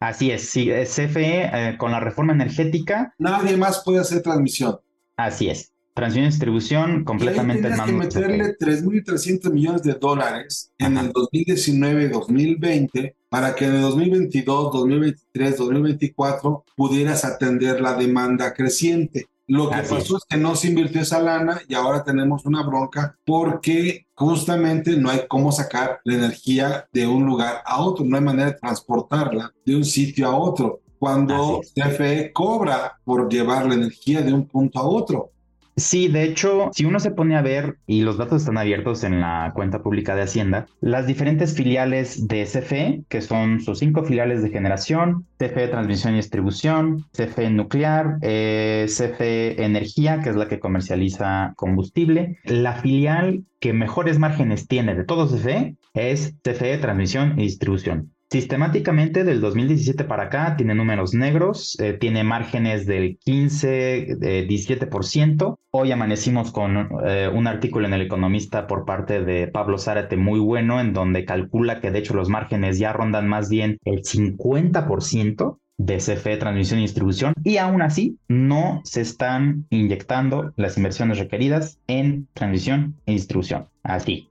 Así 0.00 0.30
es, 0.30 0.48
sí, 0.48 0.68
CFE 0.68 1.50
eh, 1.52 1.76
con 1.78 1.90
la 1.90 2.00
reforma 2.00 2.32
energética. 2.32 3.14
Nadie 3.18 3.56
más 3.56 3.82
puede 3.84 3.98
hacer 3.98 4.22
transmisión. 4.22 4.78
Así 5.16 5.48
es. 5.48 5.72
Transmisión 5.98 6.24
y 6.24 6.28
distribución 6.28 7.04
completamente 7.04 7.66
en 7.66 7.76
manos 7.76 7.86
que 7.86 7.92
meterle 7.92 8.56
3.300 8.56 9.50
millones 9.50 9.82
de 9.82 9.94
dólares 9.94 10.70
en 10.78 10.96
el 10.96 11.12
2019-2020 11.12 13.16
para 13.28 13.56
que 13.56 13.64
en 13.64 13.74
el 13.74 13.82
2022, 13.82 14.72
2023, 14.74 15.56
2024 15.56 16.64
pudieras 16.76 17.24
atender 17.24 17.80
la 17.80 17.94
demanda 17.94 18.54
creciente. 18.54 19.26
Lo 19.48 19.70
que 19.70 19.78
pasó 19.78 20.18
es. 20.18 20.24
que 20.28 20.36
no 20.36 20.54
se 20.54 20.68
invirtió 20.68 21.00
esa 21.00 21.20
lana 21.20 21.60
y 21.66 21.74
ahora 21.74 22.04
tenemos 22.04 22.46
una 22.46 22.62
bronca 22.62 23.18
porque 23.24 24.06
justamente 24.14 24.96
no 24.96 25.10
hay 25.10 25.22
cómo 25.26 25.50
sacar 25.50 25.98
la 26.04 26.14
energía 26.14 26.86
de 26.92 27.08
un 27.08 27.26
lugar 27.26 27.62
a 27.64 27.80
otro, 27.80 28.04
no 28.04 28.16
hay 28.16 28.22
manera 28.22 28.52
de 28.52 28.58
transportarla 28.58 29.52
de 29.64 29.74
un 29.74 29.84
sitio 29.84 30.28
a 30.28 30.38
otro. 30.38 30.82
Cuando 31.00 31.60
CFE 31.74 32.32
cobra 32.32 33.00
por 33.04 33.28
llevar 33.28 33.66
la 33.66 33.74
energía 33.74 34.22
de 34.22 34.32
un 34.32 34.46
punto 34.46 34.78
a 34.78 34.84
otro. 34.84 35.32
Sí, 35.78 36.08
de 36.08 36.24
hecho, 36.24 36.70
si 36.72 36.84
uno 36.84 36.98
se 36.98 37.12
pone 37.12 37.36
a 37.36 37.42
ver, 37.42 37.78
y 37.86 38.00
los 38.00 38.18
datos 38.18 38.42
están 38.42 38.58
abiertos 38.58 39.04
en 39.04 39.20
la 39.20 39.52
cuenta 39.54 39.80
pública 39.80 40.16
de 40.16 40.22
Hacienda, 40.22 40.66
las 40.80 41.06
diferentes 41.06 41.54
filiales 41.54 42.26
de 42.26 42.44
CFE, 42.44 43.04
que 43.08 43.20
son 43.20 43.60
sus 43.60 43.78
cinco 43.78 44.02
filiales 44.04 44.42
de 44.42 44.50
generación, 44.50 45.26
CFE 45.38 45.68
Transmisión 45.68 46.14
y 46.14 46.16
Distribución, 46.16 47.04
CFE 47.12 47.50
Nuclear, 47.50 48.18
eh, 48.22 48.86
CFE 48.88 49.64
Energía, 49.64 50.20
que 50.20 50.30
es 50.30 50.36
la 50.36 50.48
que 50.48 50.58
comercializa 50.58 51.52
combustible, 51.56 52.38
la 52.44 52.74
filial 52.74 53.44
que 53.60 53.72
mejores 53.72 54.18
márgenes 54.18 54.66
tiene 54.66 54.96
de 54.96 55.04
todos 55.04 55.32
CFE 55.32 55.76
es 55.94 56.34
CFE 56.42 56.78
Transmisión 56.78 57.38
y 57.38 57.42
Distribución. 57.42 58.12
Sistemáticamente 58.30 59.24
del 59.24 59.40
2017 59.40 60.04
para 60.04 60.24
acá 60.24 60.54
tiene 60.58 60.74
números 60.74 61.14
negros, 61.14 61.80
eh, 61.80 61.94
tiene 61.94 62.24
márgenes 62.24 62.84
del 62.84 63.16
15, 63.16 64.18
17%. 64.46 65.58
Hoy 65.70 65.92
amanecimos 65.92 66.52
con 66.52 66.90
eh, 67.06 67.30
un 67.32 67.46
artículo 67.46 67.86
en 67.86 67.94
El 67.94 68.02
Economista 68.02 68.66
por 68.66 68.84
parte 68.84 69.24
de 69.24 69.48
Pablo 69.48 69.78
Zárate 69.78 70.18
muy 70.18 70.40
bueno, 70.40 70.78
en 70.78 70.92
donde 70.92 71.24
calcula 71.24 71.80
que 71.80 71.90
de 71.90 72.00
hecho 72.00 72.12
los 72.12 72.28
márgenes 72.28 72.78
ya 72.78 72.92
rondan 72.92 73.26
más 73.28 73.48
bien 73.48 73.78
el 73.86 74.02
50% 74.02 75.58
de 75.78 75.96
CFE, 75.96 76.36
transmisión 76.36 76.80
y 76.80 76.82
distribución, 76.82 77.32
y 77.44 77.56
aún 77.56 77.80
así 77.80 78.18
no 78.28 78.82
se 78.84 79.00
están 79.00 79.64
inyectando 79.70 80.52
las 80.56 80.76
inversiones 80.76 81.18
requeridas 81.18 81.78
en 81.86 82.28
transmisión 82.34 82.96
y 83.06 83.12
distribución. 83.12 83.68
Así, 83.84 84.27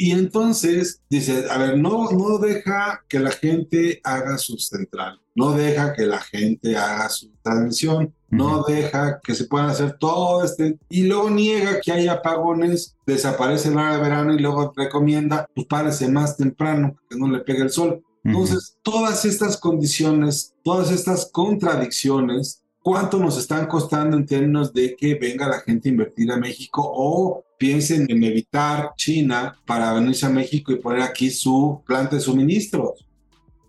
y 0.00 0.12
entonces 0.12 1.02
dice, 1.10 1.46
a 1.50 1.58
ver, 1.58 1.76
no, 1.76 2.08
no 2.12 2.38
deja 2.38 3.02
que 3.08 3.18
la 3.18 3.32
gente 3.32 4.00
haga 4.04 4.38
su 4.38 4.56
central, 4.56 5.20
no 5.34 5.50
deja 5.52 5.92
que 5.92 6.06
la 6.06 6.20
gente 6.20 6.76
haga 6.76 7.08
su 7.08 7.32
transmisión, 7.42 8.14
no 8.30 8.62
deja 8.62 9.18
que 9.20 9.34
se 9.34 9.46
puedan 9.46 9.70
hacer 9.70 9.96
todo 9.98 10.44
este, 10.44 10.78
y 10.88 11.02
luego 11.02 11.30
niega 11.30 11.80
que 11.80 11.90
haya 11.90 12.12
apagones, 12.12 12.94
desaparece 13.04 13.70
la 13.70 13.82
hora 13.82 13.96
de 13.96 14.02
verano 14.02 14.34
y 14.34 14.38
luego 14.38 14.72
recomienda, 14.76 15.48
pues 15.52 15.66
párese 15.66 16.08
más 16.08 16.36
temprano, 16.36 16.96
que 17.10 17.18
no 17.18 17.28
le 17.28 17.40
pegue 17.40 17.62
el 17.62 17.70
sol. 17.70 18.00
Entonces, 18.22 18.76
todas 18.82 19.24
estas 19.24 19.56
condiciones, 19.56 20.54
todas 20.62 20.92
estas 20.92 21.28
contradicciones 21.32 22.62
cuánto 22.82 23.18
nos 23.18 23.36
están 23.36 23.66
costando 23.66 24.16
en 24.16 24.24
términos 24.24 24.72
de 24.72 24.96
que 24.96 25.14
venga 25.16 25.48
la 25.48 25.60
gente 25.60 25.88
a 25.88 25.92
invertir 25.92 26.30
a 26.32 26.36
México 26.36 26.82
o 26.82 27.44
piensen 27.58 28.06
en 28.08 28.24
evitar 28.24 28.92
China 28.96 29.56
para 29.66 29.92
venirse 29.92 30.26
a 30.26 30.30
México 30.30 30.72
y 30.72 30.76
poner 30.76 31.02
aquí 31.02 31.30
su 31.30 31.82
planta 31.86 32.16
de 32.16 32.22
suministros. 32.22 33.04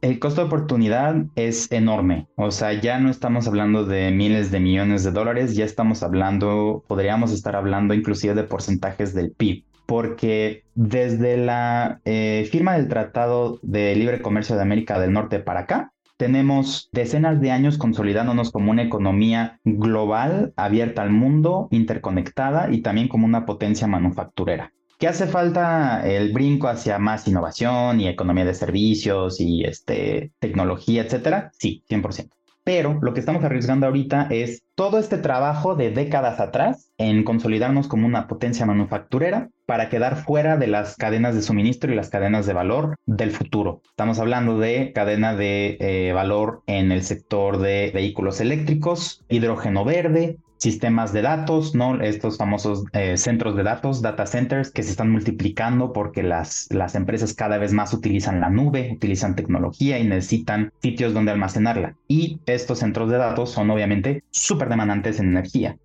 El 0.01 0.19
costo 0.19 0.41
de 0.41 0.47
oportunidad 0.47 1.25
es 1.35 1.69
enorme, 1.73 2.27
o 2.35 2.51
sea, 2.51 2.71
ya 2.71 2.99
no 2.99 3.09
estamos 3.09 3.47
hablando 3.47 3.83
de 3.83 4.11
miles 4.11 4.49
de 4.49 4.61
millones 4.61 5.03
de 5.03 5.11
dólares, 5.11 5.55
ya 5.55 5.65
estamos 5.65 6.03
hablando, 6.03 6.85
podríamos 6.87 7.33
estar 7.33 7.57
hablando 7.57 7.93
inclusive 7.93 8.33
de 8.33 8.43
porcentajes 8.43 9.13
del 9.13 9.31
PIB, 9.31 9.65
porque 9.85 10.63
desde 10.73 11.35
la 11.35 11.99
eh, 12.05 12.47
firma 12.49 12.75
del 12.77 12.87
Tratado 12.87 13.59
de 13.61 13.93
Libre 13.93 14.21
Comercio 14.21 14.55
de 14.55 14.61
América 14.61 14.99
del 15.01 15.11
Norte 15.11 15.39
para 15.39 15.61
acá, 15.61 15.91
tenemos 16.19 16.89
decenas 16.91 17.39
de 17.39 17.49
años 17.49 17.77
consolidándonos 17.77 18.51
como 18.51 18.71
una 18.71 18.83
economía 18.83 19.61
global, 19.63 20.53
abierta 20.57 21.01
al 21.01 21.11
mundo, 21.11 21.69
interconectada 21.71 22.69
y 22.73 22.81
también 22.81 23.07
como 23.07 23.25
una 23.25 23.45
potencia 23.45 23.87
manufacturera. 23.87 24.73
¿Qué 24.99 25.07
hace 25.07 25.27
falta 25.27 26.05
el 26.05 26.33
brinco 26.33 26.67
hacia 26.67 26.99
más 26.99 27.25
innovación 27.29 28.01
y 28.01 28.09
economía 28.09 28.43
de 28.43 28.53
servicios 28.53 29.39
y 29.39 29.63
este, 29.63 30.33
tecnología, 30.39 31.03
etcétera? 31.03 31.51
Sí, 31.57 31.85
100%. 31.89 32.29
Pero 32.69 32.99
lo 33.01 33.15
que 33.15 33.19
estamos 33.19 33.43
arriesgando 33.43 33.87
ahorita 33.87 34.27
es 34.29 34.61
todo 34.75 34.99
este 34.99 35.17
trabajo 35.17 35.73
de 35.73 35.89
décadas 35.89 36.39
atrás 36.39 36.91
en 36.99 37.23
consolidarnos 37.23 37.87
como 37.87 38.05
una 38.05 38.27
potencia 38.27 38.67
manufacturera 38.67 39.49
para 39.65 39.89
quedar 39.89 40.17
fuera 40.17 40.55
de 40.55 40.67
las 40.67 40.95
cadenas 40.95 41.33
de 41.33 41.41
suministro 41.41 41.91
y 41.91 41.95
las 41.95 42.11
cadenas 42.11 42.45
de 42.45 42.53
valor 42.53 42.95
del 43.07 43.31
futuro. 43.31 43.81
Estamos 43.89 44.19
hablando 44.19 44.59
de 44.59 44.91
cadena 44.93 45.35
de 45.35 45.77
eh, 45.79 46.13
valor 46.13 46.61
en 46.67 46.91
el 46.91 47.01
sector 47.01 47.57
de 47.57 47.89
vehículos 47.91 48.39
eléctricos, 48.39 49.25
hidrógeno 49.29 49.83
verde, 49.83 50.37
sistemas 50.59 51.13
de 51.13 51.21
datos, 51.21 51.73
¿no? 51.73 52.01
Estos 52.01 52.37
famosos 52.37 52.83
eh, 52.93 53.17
centros 53.17 53.55
de 53.55 53.63
datos, 53.63 54.01
data 54.01 54.25
centers, 54.25 54.71
que 54.71 54.83
se 54.83 54.91
están 54.91 55.09
multiplicando 55.09 55.93
porque 55.93 56.21
las, 56.21 56.67
las 56.69 56.95
empresas 56.95 57.33
cada 57.33 57.57
vez 57.57 57.73
más 57.73 57.93
utilizan 57.93 58.41
la 58.41 58.49
nube, 58.49 58.91
utilizan 58.93 59.35
tecnología 59.35 59.97
y 59.99 60.03
necesitan 60.07 60.71
sitios 60.81 61.13
donde 61.13 61.31
almacenarla. 61.31 61.95
Y 62.07 62.39
estos 62.45 62.79
centros 62.79 63.09
de 63.09 63.17
datos 63.17 63.51
son 63.51 63.71
obviamente 63.71 64.23
súper 64.29 64.69
demandantes 64.69 65.19
en 65.19 65.29
energía. 65.29 65.77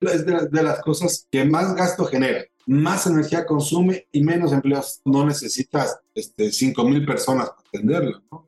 Es 0.00 0.24
de, 0.24 0.48
de, 0.50 0.62
las 0.62 0.80
cosas 0.80 1.26
que 1.30 1.44
más 1.44 1.74
gasto 1.74 2.04
genera, 2.06 2.44
más 2.66 3.06
energía 3.06 3.44
consume 3.44 4.06
y 4.12 4.22
menos 4.22 4.52
empleos. 4.52 5.00
No 5.04 5.26
necesitas 5.26 5.98
este, 6.14 6.50
5 6.50 6.84
mil 6.84 7.04
personas 7.04 7.50
para 7.50 7.68
atenderlo, 7.68 8.22
¿no? 8.30 8.47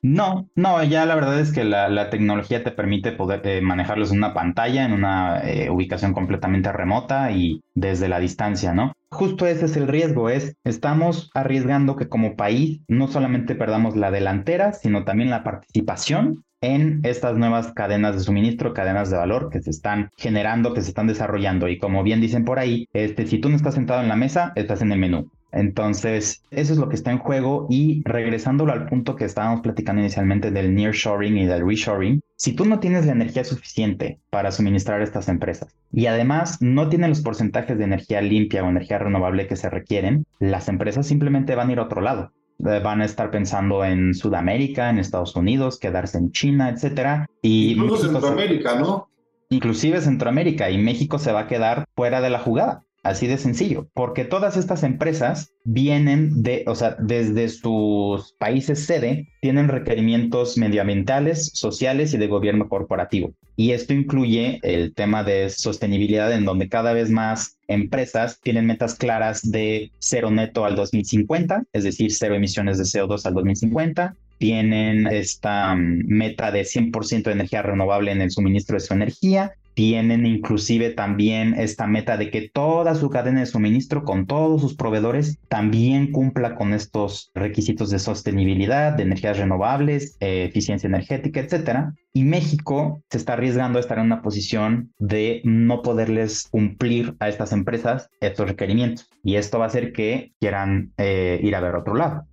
No, 0.00 0.48
no, 0.54 0.82
ya 0.84 1.06
la 1.06 1.16
verdad 1.16 1.40
es 1.40 1.52
que 1.52 1.64
la, 1.64 2.10
tecnología 2.10 2.62
te 2.62 2.70
permite 2.70 3.10
poder 3.12 3.44
eh, 3.44 3.60
manejarlos 3.60 4.12
en 4.12 4.18
una 4.18 4.32
pantalla, 4.32 4.84
en 4.84 4.92
una 4.92 5.40
eh, 5.40 5.70
ubicación 5.70 6.12
completamente 6.12 6.70
remota 6.70 7.32
y 7.32 7.62
desde 7.74 8.08
la 8.08 8.20
distancia, 8.20 8.72
¿no? 8.72 8.92
Justo 9.10 9.46
ese 9.46 9.64
es 9.64 9.76
el 9.76 9.88
riesgo, 9.88 10.28
es 10.30 10.54
estamos 10.64 11.30
arriesgando 11.34 11.96
que 11.96 12.08
como 12.08 12.36
país 12.36 12.80
no 12.86 13.08
solamente 13.08 13.56
perdamos 13.56 13.96
la 13.96 14.10
delantera, 14.10 14.72
sino 14.72 15.04
también 15.04 15.30
la 15.30 15.42
participación 15.42 16.44
en 16.60 17.00
estas 17.04 17.36
nuevas 17.36 17.72
cadenas 17.72 18.14
de 18.14 18.20
suministro, 18.20 18.74
cadenas 18.74 19.10
de 19.10 19.16
valor 19.16 19.48
que 19.50 19.60
se 19.62 19.70
están 19.70 20.10
generando, 20.16 20.74
que 20.74 20.82
se 20.82 20.88
están 20.88 21.06
desarrollando. 21.06 21.68
Y 21.68 21.78
como 21.78 22.02
bien 22.02 22.20
dicen 22.20 22.44
por 22.44 22.58
ahí, 22.58 22.88
este, 22.92 23.26
si 23.26 23.38
tú 23.38 23.48
no 23.48 23.56
estás 23.56 23.74
sentado 23.74 24.02
en 24.02 24.08
la 24.08 24.16
mesa, 24.16 24.52
estás 24.56 24.82
en 24.82 24.92
el 24.92 24.98
menú. 24.98 25.30
Entonces, 25.52 26.42
eso 26.50 26.72
es 26.72 26.78
lo 26.78 26.88
que 26.88 26.96
está 26.96 27.10
en 27.10 27.18
juego 27.18 27.66
y 27.70 28.02
regresándolo 28.04 28.72
al 28.72 28.86
punto 28.86 29.16
que 29.16 29.24
estábamos 29.24 29.62
platicando 29.62 30.02
inicialmente 30.02 30.50
del 30.50 30.74
nearshoring 30.74 31.38
y 31.38 31.46
del 31.46 31.66
reshoring, 31.66 32.20
si 32.36 32.52
tú 32.52 32.64
no 32.64 32.80
tienes 32.80 33.06
la 33.06 33.12
energía 33.12 33.44
suficiente 33.44 34.20
para 34.30 34.52
suministrar 34.52 35.00
a 35.00 35.04
estas 35.04 35.28
empresas 35.28 35.74
y 35.92 36.06
además 36.06 36.60
no 36.60 36.88
tienen 36.88 37.10
los 37.10 37.22
porcentajes 37.22 37.78
de 37.78 37.84
energía 37.84 38.20
limpia 38.20 38.62
o 38.62 38.68
energía 38.68 38.98
renovable 38.98 39.46
que 39.46 39.56
se 39.56 39.70
requieren, 39.70 40.26
las 40.38 40.68
empresas 40.68 41.06
simplemente 41.06 41.54
van 41.54 41.70
a 41.70 41.72
ir 41.72 41.78
a 41.78 41.84
otro 41.84 42.00
lado. 42.00 42.32
Eh, 42.60 42.80
van 42.82 43.00
a 43.00 43.04
estar 43.04 43.30
pensando 43.30 43.84
en 43.84 44.14
Sudamérica, 44.14 44.90
en 44.90 44.98
Estados 44.98 45.36
Unidos, 45.36 45.78
quedarse 45.78 46.18
en 46.18 46.32
China, 46.32 46.68
etcétera. 46.68 47.26
Y 47.40 47.74
Incluso 47.74 48.08
Centroamérica, 48.08 48.80
¿no? 48.80 49.08
Inclusive 49.48 50.00
Centroamérica 50.00 50.68
y 50.68 50.76
México 50.76 51.18
se 51.20 51.32
va 51.32 51.40
a 51.40 51.46
quedar 51.46 51.86
fuera 51.94 52.20
de 52.20 52.30
la 52.30 52.40
jugada 52.40 52.82
Así 53.04 53.26
de 53.26 53.38
sencillo, 53.38 53.88
porque 53.94 54.24
todas 54.24 54.56
estas 54.56 54.82
empresas 54.82 55.52
vienen 55.64 56.42
de, 56.42 56.64
o 56.66 56.74
sea, 56.74 56.96
desde 56.98 57.48
sus 57.48 58.34
países 58.38 58.84
sede, 58.84 59.28
tienen 59.40 59.68
requerimientos 59.68 60.58
medioambientales, 60.58 61.52
sociales 61.54 62.12
y 62.12 62.18
de 62.18 62.26
gobierno 62.26 62.68
corporativo. 62.68 63.32
Y 63.56 63.70
esto 63.70 63.92
incluye 63.92 64.58
el 64.62 64.94
tema 64.94 65.22
de 65.22 65.48
sostenibilidad, 65.50 66.32
en 66.32 66.44
donde 66.44 66.68
cada 66.68 66.92
vez 66.92 67.08
más 67.08 67.58
empresas 67.68 68.40
tienen 68.40 68.66
metas 68.66 68.94
claras 68.94 69.48
de 69.48 69.92
cero 69.98 70.30
neto 70.30 70.64
al 70.64 70.74
2050, 70.74 71.64
es 71.72 71.84
decir, 71.84 72.12
cero 72.12 72.34
emisiones 72.34 72.78
de 72.78 72.84
CO2 72.84 73.26
al 73.26 73.34
2050, 73.34 74.16
tienen 74.38 75.06
esta 75.06 75.74
mm, 75.74 76.04
meta 76.06 76.50
de 76.50 76.62
100% 76.62 77.24
de 77.24 77.32
energía 77.32 77.62
renovable 77.62 78.12
en 78.12 78.22
el 78.22 78.30
suministro 78.30 78.74
de 78.74 78.80
su 78.80 78.94
energía 78.94 79.52
tienen 79.78 80.26
inclusive 80.26 80.90
también 80.90 81.54
esta 81.54 81.86
meta 81.86 82.16
de 82.16 82.32
que 82.32 82.50
toda 82.52 82.96
su 82.96 83.10
cadena 83.10 83.38
de 83.38 83.46
suministro 83.46 84.02
con 84.02 84.26
todos 84.26 84.60
sus 84.60 84.74
proveedores 84.74 85.38
también 85.46 86.10
cumpla 86.10 86.56
con 86.56 86.74
estos 86.74 87.30
requisitos 87.32 87.88
de 87.90 88.00
sostenibilidad, 88.00 88.94
de 88.94 89.04
energías 89.04 89.38
renovables, 89.38 90.16
eh, 90.18 90.46
eficiencia 90.48 90.88
energética, 90.88 91.38
etcétera. 91.38 91.94
Y 92.12 92.24
México 92.24 93.04
se 93.08 93.18
está 93.18 93.34
arriesgando 93.34 93.78
a 93.78 93.80
estar 93.80 93.98
en 93.98 94.06
una 94.06 94.20
posición 94.20 94.92
de 94.98 95.42
no 95.44 95.80
poderles 95.82 96.48
cumplir 96.50 97.14
a 97.20 97.28
estas 97.28 97.52
empresas 97.52 98.10
estos 98.20 98.48
requerimientos. 98.48 99.08
Y 99.22 99.36
esto 99.36 99.60
va 99.60 99.66
a 99.66 99.68
hacer 99.68 99.92
que 99.92 100.32
quieran 100.40 100.92
eh, 100.98 101.38
ir 101.40 101.54
a 101.54 101.60
ver 101.60 101.76
otro 101.76 101.94
lado 101.94 102.26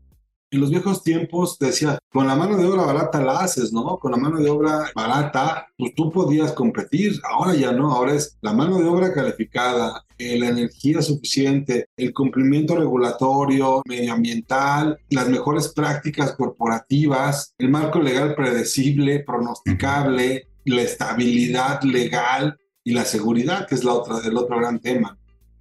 en 0.55 0.61
los 0.61 0.69
viejos 0.69 1.03
tiempos 1.03 1.59
decía, 1.59 1.99
con 2.11 2.27
la 2.27 2.35
mano 2.35 2.57
de 2.57 2.65
obra 2.65 2.85
barata 2.85 3.21
la 3.21 3.39
haces, 3.39 3.73
¿no? 3.73 3.97
Con 3.99 4.11
la 4.11 4.17
mano 4.17 4.39
de 4.39 4.49
obra 4.49 4.89
barata, 4.95 5.67
pues 5.77 5.93
tú 5.95 6.11
podías 6.11 6.53
competir. 6.53 7.19
Ahora 7.29 7.53
ya 7.53 7.71
no, 7.71 7.93
ahora 7.93 8.13
es 8.13 8.37
la 8.41 8.53
mano 8.53 8.79
de 8.79 8.87
obra 8.87 9.13
calificada, 9.13 10.05
eh, 10.17 10.39
la 10.39 10.47
energía 10.47 11.01
suficiente, 11.01 11.87
el 11.97 12.13
cumplimiento 12.13 12.75
regulatorio, 12.75 13.81
medioambiental, 13.85 14.97
las 15.09 15.29
mejores 15.29 15.69
prácticas 15.69 16.31
corporativas, 16.33 17.53
el 17.57 17.69
marco 17.69 17.99
legal 17.99 18.33
predecible, 18.33 19.19
pronosticable, 19.19 20.47
la 20.63 20.81
estabilidad 20.81 21.83
legal 21.83 22.57
y 22.83 22.93
la 22.93 23.03
seguridad, 23.03 23.67
que 23.67 23.75
es 23.75 23.83
la 23.83 23.93
otra, 23.93 24.19
el 24.25 24.37
otro 24.37 24.57
gran 24.57 24.79
tema. 24.79 25.17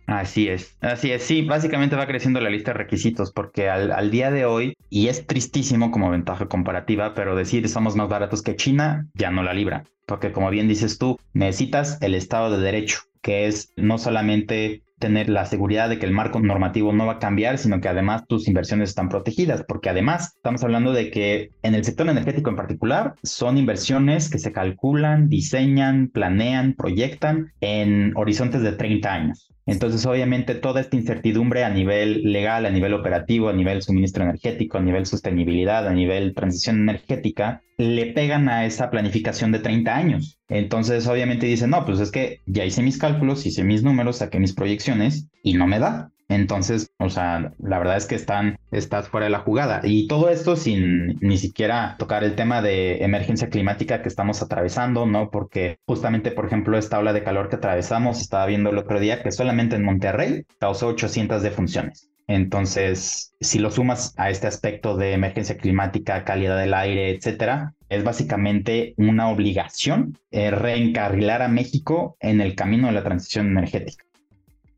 Así 0.07 0.49
es, 0.49 0.77
así 0.83 1.13
es, 1.13 1.23
sí, 1.23 1.43
básicamente 1.43 1.97
va 1.97 2.07
creciendo 2.07 2.41
la 2.41 2.51
lista 2.51 2.73
de 2.73 2.79
requisitos 2.79 3.33
porque 3.33 3.71
al, 3.71 4.11
día 4.11 4.31
de 4.31 4.45
hoy, 4.45 4.77
y 4.91 5.09
es 5.09 5.27
tristísimo 5.27 5.91
como 5.91 6.11
ventaja 6.11 6.47
comparativa, 6.47 7.15
pero 7.15 7.35
decir 7.35 7.69
somos 7.71 7.97
más 7.97 8.09
baratos 8.09 8.43
que 8.43 8.55
China 8.55 9.07
ya 9.15 9.31
no 9.31 9.43
la 9.43 9.55
libra, 9.55 9.85
porque 10.07 10.33
como 10.33 10.51
bien 10.51 10.69
dices 10.69 10.99
tú, 10.99 11.19
necesitas 11.33 11.99
el 12.03 12.15
Estado 12.15 12.51
de 12.51 12.63
Derecho, 12.63 13.01
que 13.23 13.47
es 13.47 13.73
no 13.77 13.97
solamente 13.97 14.83
tener 14.99 15.29
la 15.29 15.47
seguridad 15.47 15.89
de 15.89 15.99
que 15.99 16.07
el 16.07 16.13
marco 16.13 16.39
normativo 16.39 16.93
no 16.93 17.07
va 17.07 17.15
a 17.15 17.19
cambiar, 17.19 17.59
sino 17.59 17.81
que 17.81 17.89
además 17.89 18.27
tus 18.27 18.47
inversiones 18.47 18.91
están 18.91 19.09
protegidas, 19.09 19.65
porque 19.67 19.89
además 19.89 20.35
estamos 20.37 20.63
hablando 20.65 20.93
de 20.93 21.11
que 21.11 21.51
en 21.63 21.75
el 21.75 21.85
sector 21.85 22.09
energético 22.09 22.51
en 22.51 22.57
particular 22.57 23.15
son 23.23 23.59
inversiones 23.59 24.31
que 24.31 24.39
se 24.39 24.53
calculan, 24.53 25.29
diseñan, 25.29 26.09
planean, 26.09 26.75
proyectan 26.75 27.53
en 27.61 28.13
horizontes 28.17 28.63
de 28.63 28.73
30 28.73 29.13
años. 29.13 29.54
Entonces, 29.66 30.04
obviamente, 30.04 30.54
toda 30.54 30.80
esta 30.80 30.97
incertidumbre 30.97 31.64
a 31.64 31.71
nivel 31.71 32.23
legal, 32.23 32.66
a 32.66 32.71
nivel 32.71 32.92
operativo, 32.94 33.49
a 33.49 33.52
nivel 33.52 33.83
suministro 33.83 34.25
energético, 34.25 34.78
a 34.78 34.83
nivel 34.83 35.06
sostenibilidad, 35.06 35.87
a 35.88 35.92
nivel 35.92 36.35
transición 36.35 36.80
energética, 36.80 37.62
le 37.78 38.12
pegan 38.12 38.49
a 38.49 38.66
esa 38.66 38.90
planificación 38.90 39.52
de 39.52 39.61
30 39.61 39.97
años. 39.97 40.38
Entonces, 40.49 41.06
obviamente 41.06 41.47
dicen, 41.47 41.71
no, 41.71 41.85
pues 41.87 42.00
es 42.00 42.11
que 42.11 42.40
ya 42.47 42.64
hice 42.64 42.83
mis 42.83 42.99
cálculos, 42.99 43.47
hice 43.47 43.64
mis 43.64 43.83
números, 43.83 44.18
saqué 44.18 44.38
mis 44.38 44.54
proyecciones 44.54 45.28
y 45.42 45.54
no 45.54 45.66
me 45.66 45.78
da. 45.78 46.11
Entonces, 46.35 46.91
o 46.99 47.11
sea, 47.11 47.53
la 47.59 47.79
verdad 47.79 47.97
es 47.97 48.07
que 48.07 48.17
están, 48.17 48.59
estás 48.73 49.09
fuera 49.09 49.26
de 49.26 49.31
la 49.31 49.41
jugada. 49.41 49.81
Y 49.85 50.09
todo 50.09 50.29
esto 50.29 50.57
sin 50.57 51.17
ni 51.21 51.38
siquiera 51.38 51.95
tocar 51.99 52.25
el 52.25 52.35
tema 52.35 52.61
de 52.61 53.05
emergencia 53.05 53.49
climática 53.49 54.03
que 54.03 54.09
estamos 54.09 54.43
atravesando, 54.43 55.07
¿no? 55.07 55.31
Porque 55.31 55.79
justamente, 55.87 56.33
por 56.33 56.47
ejemplo, 56.47 56.76
esta 56.76 56.99
ola 56.99 57.12
de 57.12 57.23
calor 57.23 57.49
que 57.49 57.57
atravesamos, 57.57 58.21
estaba 58.21 58.47
viendo 58.47 58.71
el 58.71 58.79
otro 58.79 58.99
día 58.99 59.23
que 59.23 59.31
solamente 59.31 59.76
en 59.76 59.85
Monterrey 59.85 60.45
causó 60.59 60.88
800 60.88 61.43
defunciones. 61.43 62.11
Entonces, 62.26 63.35
si 63.41 63.59
lo 63.59 63.71
sumas 63.71 64.14
a 64.17 64.31
este 64.31 64.47
aspecto 64.47 64.97
de 64.97 65.12
emergencia 65.12 65.59
climática, 65.59 66.25
calidad 66.25 66.59
del 66.59 66.75
aire, 66.75 67.11
etcétera, 67.11 67.75
es 67.88 68.03
básicamente 68.03 68.95
una 68.97 69.29
obligación 69.29 70.19
eh, 70.31 70.50
reencarrilar 70.50 71.43
a 71.43 71.49
México 71.49 72.17
en 72.21 72.41
el 72.41 72.55
camino 72.55 72.87
de 72.87 72.95
la 72.95 73.05
transición 73.05 73.49
energética. 73.49 74.05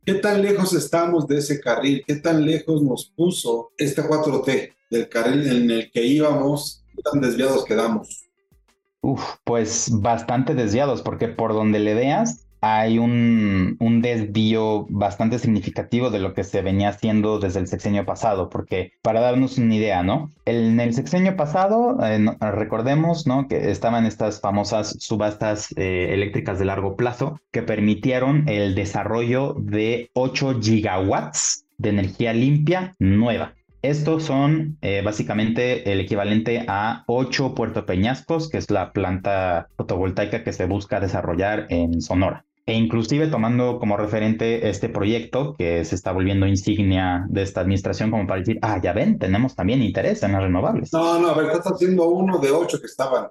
¿Qué 0.06 0.14
tan 0.14 0.40
lejos 0.40 0.72
estamos 0.72 1.26
de 1.26 1.38
ese 1.38 1.60
carril? 1.60 2.04
¿Qué 2.06 2.14
tan 2.14 2.46
lejos 2.46 2.80
nos 2.80 3.06
puso 3.06 3.72
esta 3.76 4.08
4T 4.08 4.72
del 4.88 5.08
carril 5.08 5.44
en 5.48 5.68
el 5.68 5.90
que 5.90 6.06
íbamos? 6.06 6.84
¿Qué 6.94 7.02
tan 7.02 7.20
desviados 7.20 7.64
quedamos? 7.64 8.24
Uf, 9.00 9.20
pues 9.42 9.88
bastante 9.90 10.54
desviados, 10.54 11.02
porque 11.02 11.26
por 11.26 11.54
donde 11.54 11.80
le 11.80 11.94
veas, 11.94 12.45
hay 12.60 12.98
un, 12.98 13.76
desvío 14.02 14.86
bastante 14.88 15.38
significativo 15.38 16.10
de 16.10 16.18
lo 16.18 16.34
que 16.34 16.44
se 16.44 16.62
venía 16.62 16.90
haciendo 16.90 17.38
desde 17.38 17.60
el 17.60 17.66
sexenio 17.66 18.04
pasado, 18.04 18.50
porque 18.50 18.92
para 19.02 19.20
darnos 19.20 19.58
una 19.58 19.74
idea, 19.74 20.02
¿no? 20.02 20.30
En 20.44 20.78
el 20.80 20.92
sexenio 20.94 21.36
pasado, 21.36 21.98
eh, 22.02 22.24
recordemos, 22.40 23.26
¿no? 23.26 23.48
Que 23.48 23.70
estaban 23.70 24.04
estas 24.04 24.40
famosas 24.40 24.96
subastas 25.00 25.72
eh, 25.76 26.08
eléctricas 26.12 26.58
de 26.58 26.66
largo 26.66 26.96
plazo 26.96 27.40
que 27.50 27.62
permitieron 27.62 28.48
el 28.48 28.74
desarrollo 28.74 29.54
de 29.58 30.10
8 30.14 30.60
gigawatts 30.60 31.64
de 31.78 31.88
energía 31.90 32.32
limpia 32.32 32.94
nueva. 32.98 33.54
Estos 33.86 34.24
son 34.24 34.78
eh, 34.82 35.00
básicamente 35.04 35.92
el 35.92 36.00
equivalente 36.00 36.64
a 36.66 37.04
8 37.06 37.54
Puerto 37.54 37.86
Peñascos, 37.86 38.48
que 38.48 38.58
es 38.58 38.68
la 38.68 38.92
planta 38.92 39.68
fotovoltaica 39.76 40.42
que 40.42 40.52
se 40.52 40.66
busca 40.66 40.98
desarrollar 40.98 41.66
en 41.68 42.00
Sonora. 42.00 42.44
E 42.66 42.74
inclusive 42.74 43.28
tomando 43.28 43.78
como 43.78 43.96
referente 43.96 44.68
este 44.68 44.88
proyecto 44.88 45.54
que 45.56 45.84
se 45.84 45.94
está 45.94 46.10
volviendo 46.10 46.48
insignia 46.48 47.26
de 47.28 47.42
esta 47.42 47.60
administración 47.60 48.10
como 48.10 48.26
para 48.26 48.40
decir, 48.40 48.58
ah, 48.60 48.80
ya 48.82 48.92
ven, 48.92 49.20
tenemos 49.20 49.54
también 49.54 49.80
interés 49.84 50.20
en 50.24 50.32
las 50.32 50.42
renovables. 50.42 50.92
No, 50.92 51.20
no, 51.20 51.28
a 51.28 51.34
ver, 51.34 51.46
estás 51.46 51.74
haciendo 51.74 52.08
uno 52.08 52.38
de 52.38 52.50
ocho 52.50 52.80
que 52.80 52.86
estaban. 52.86 53.28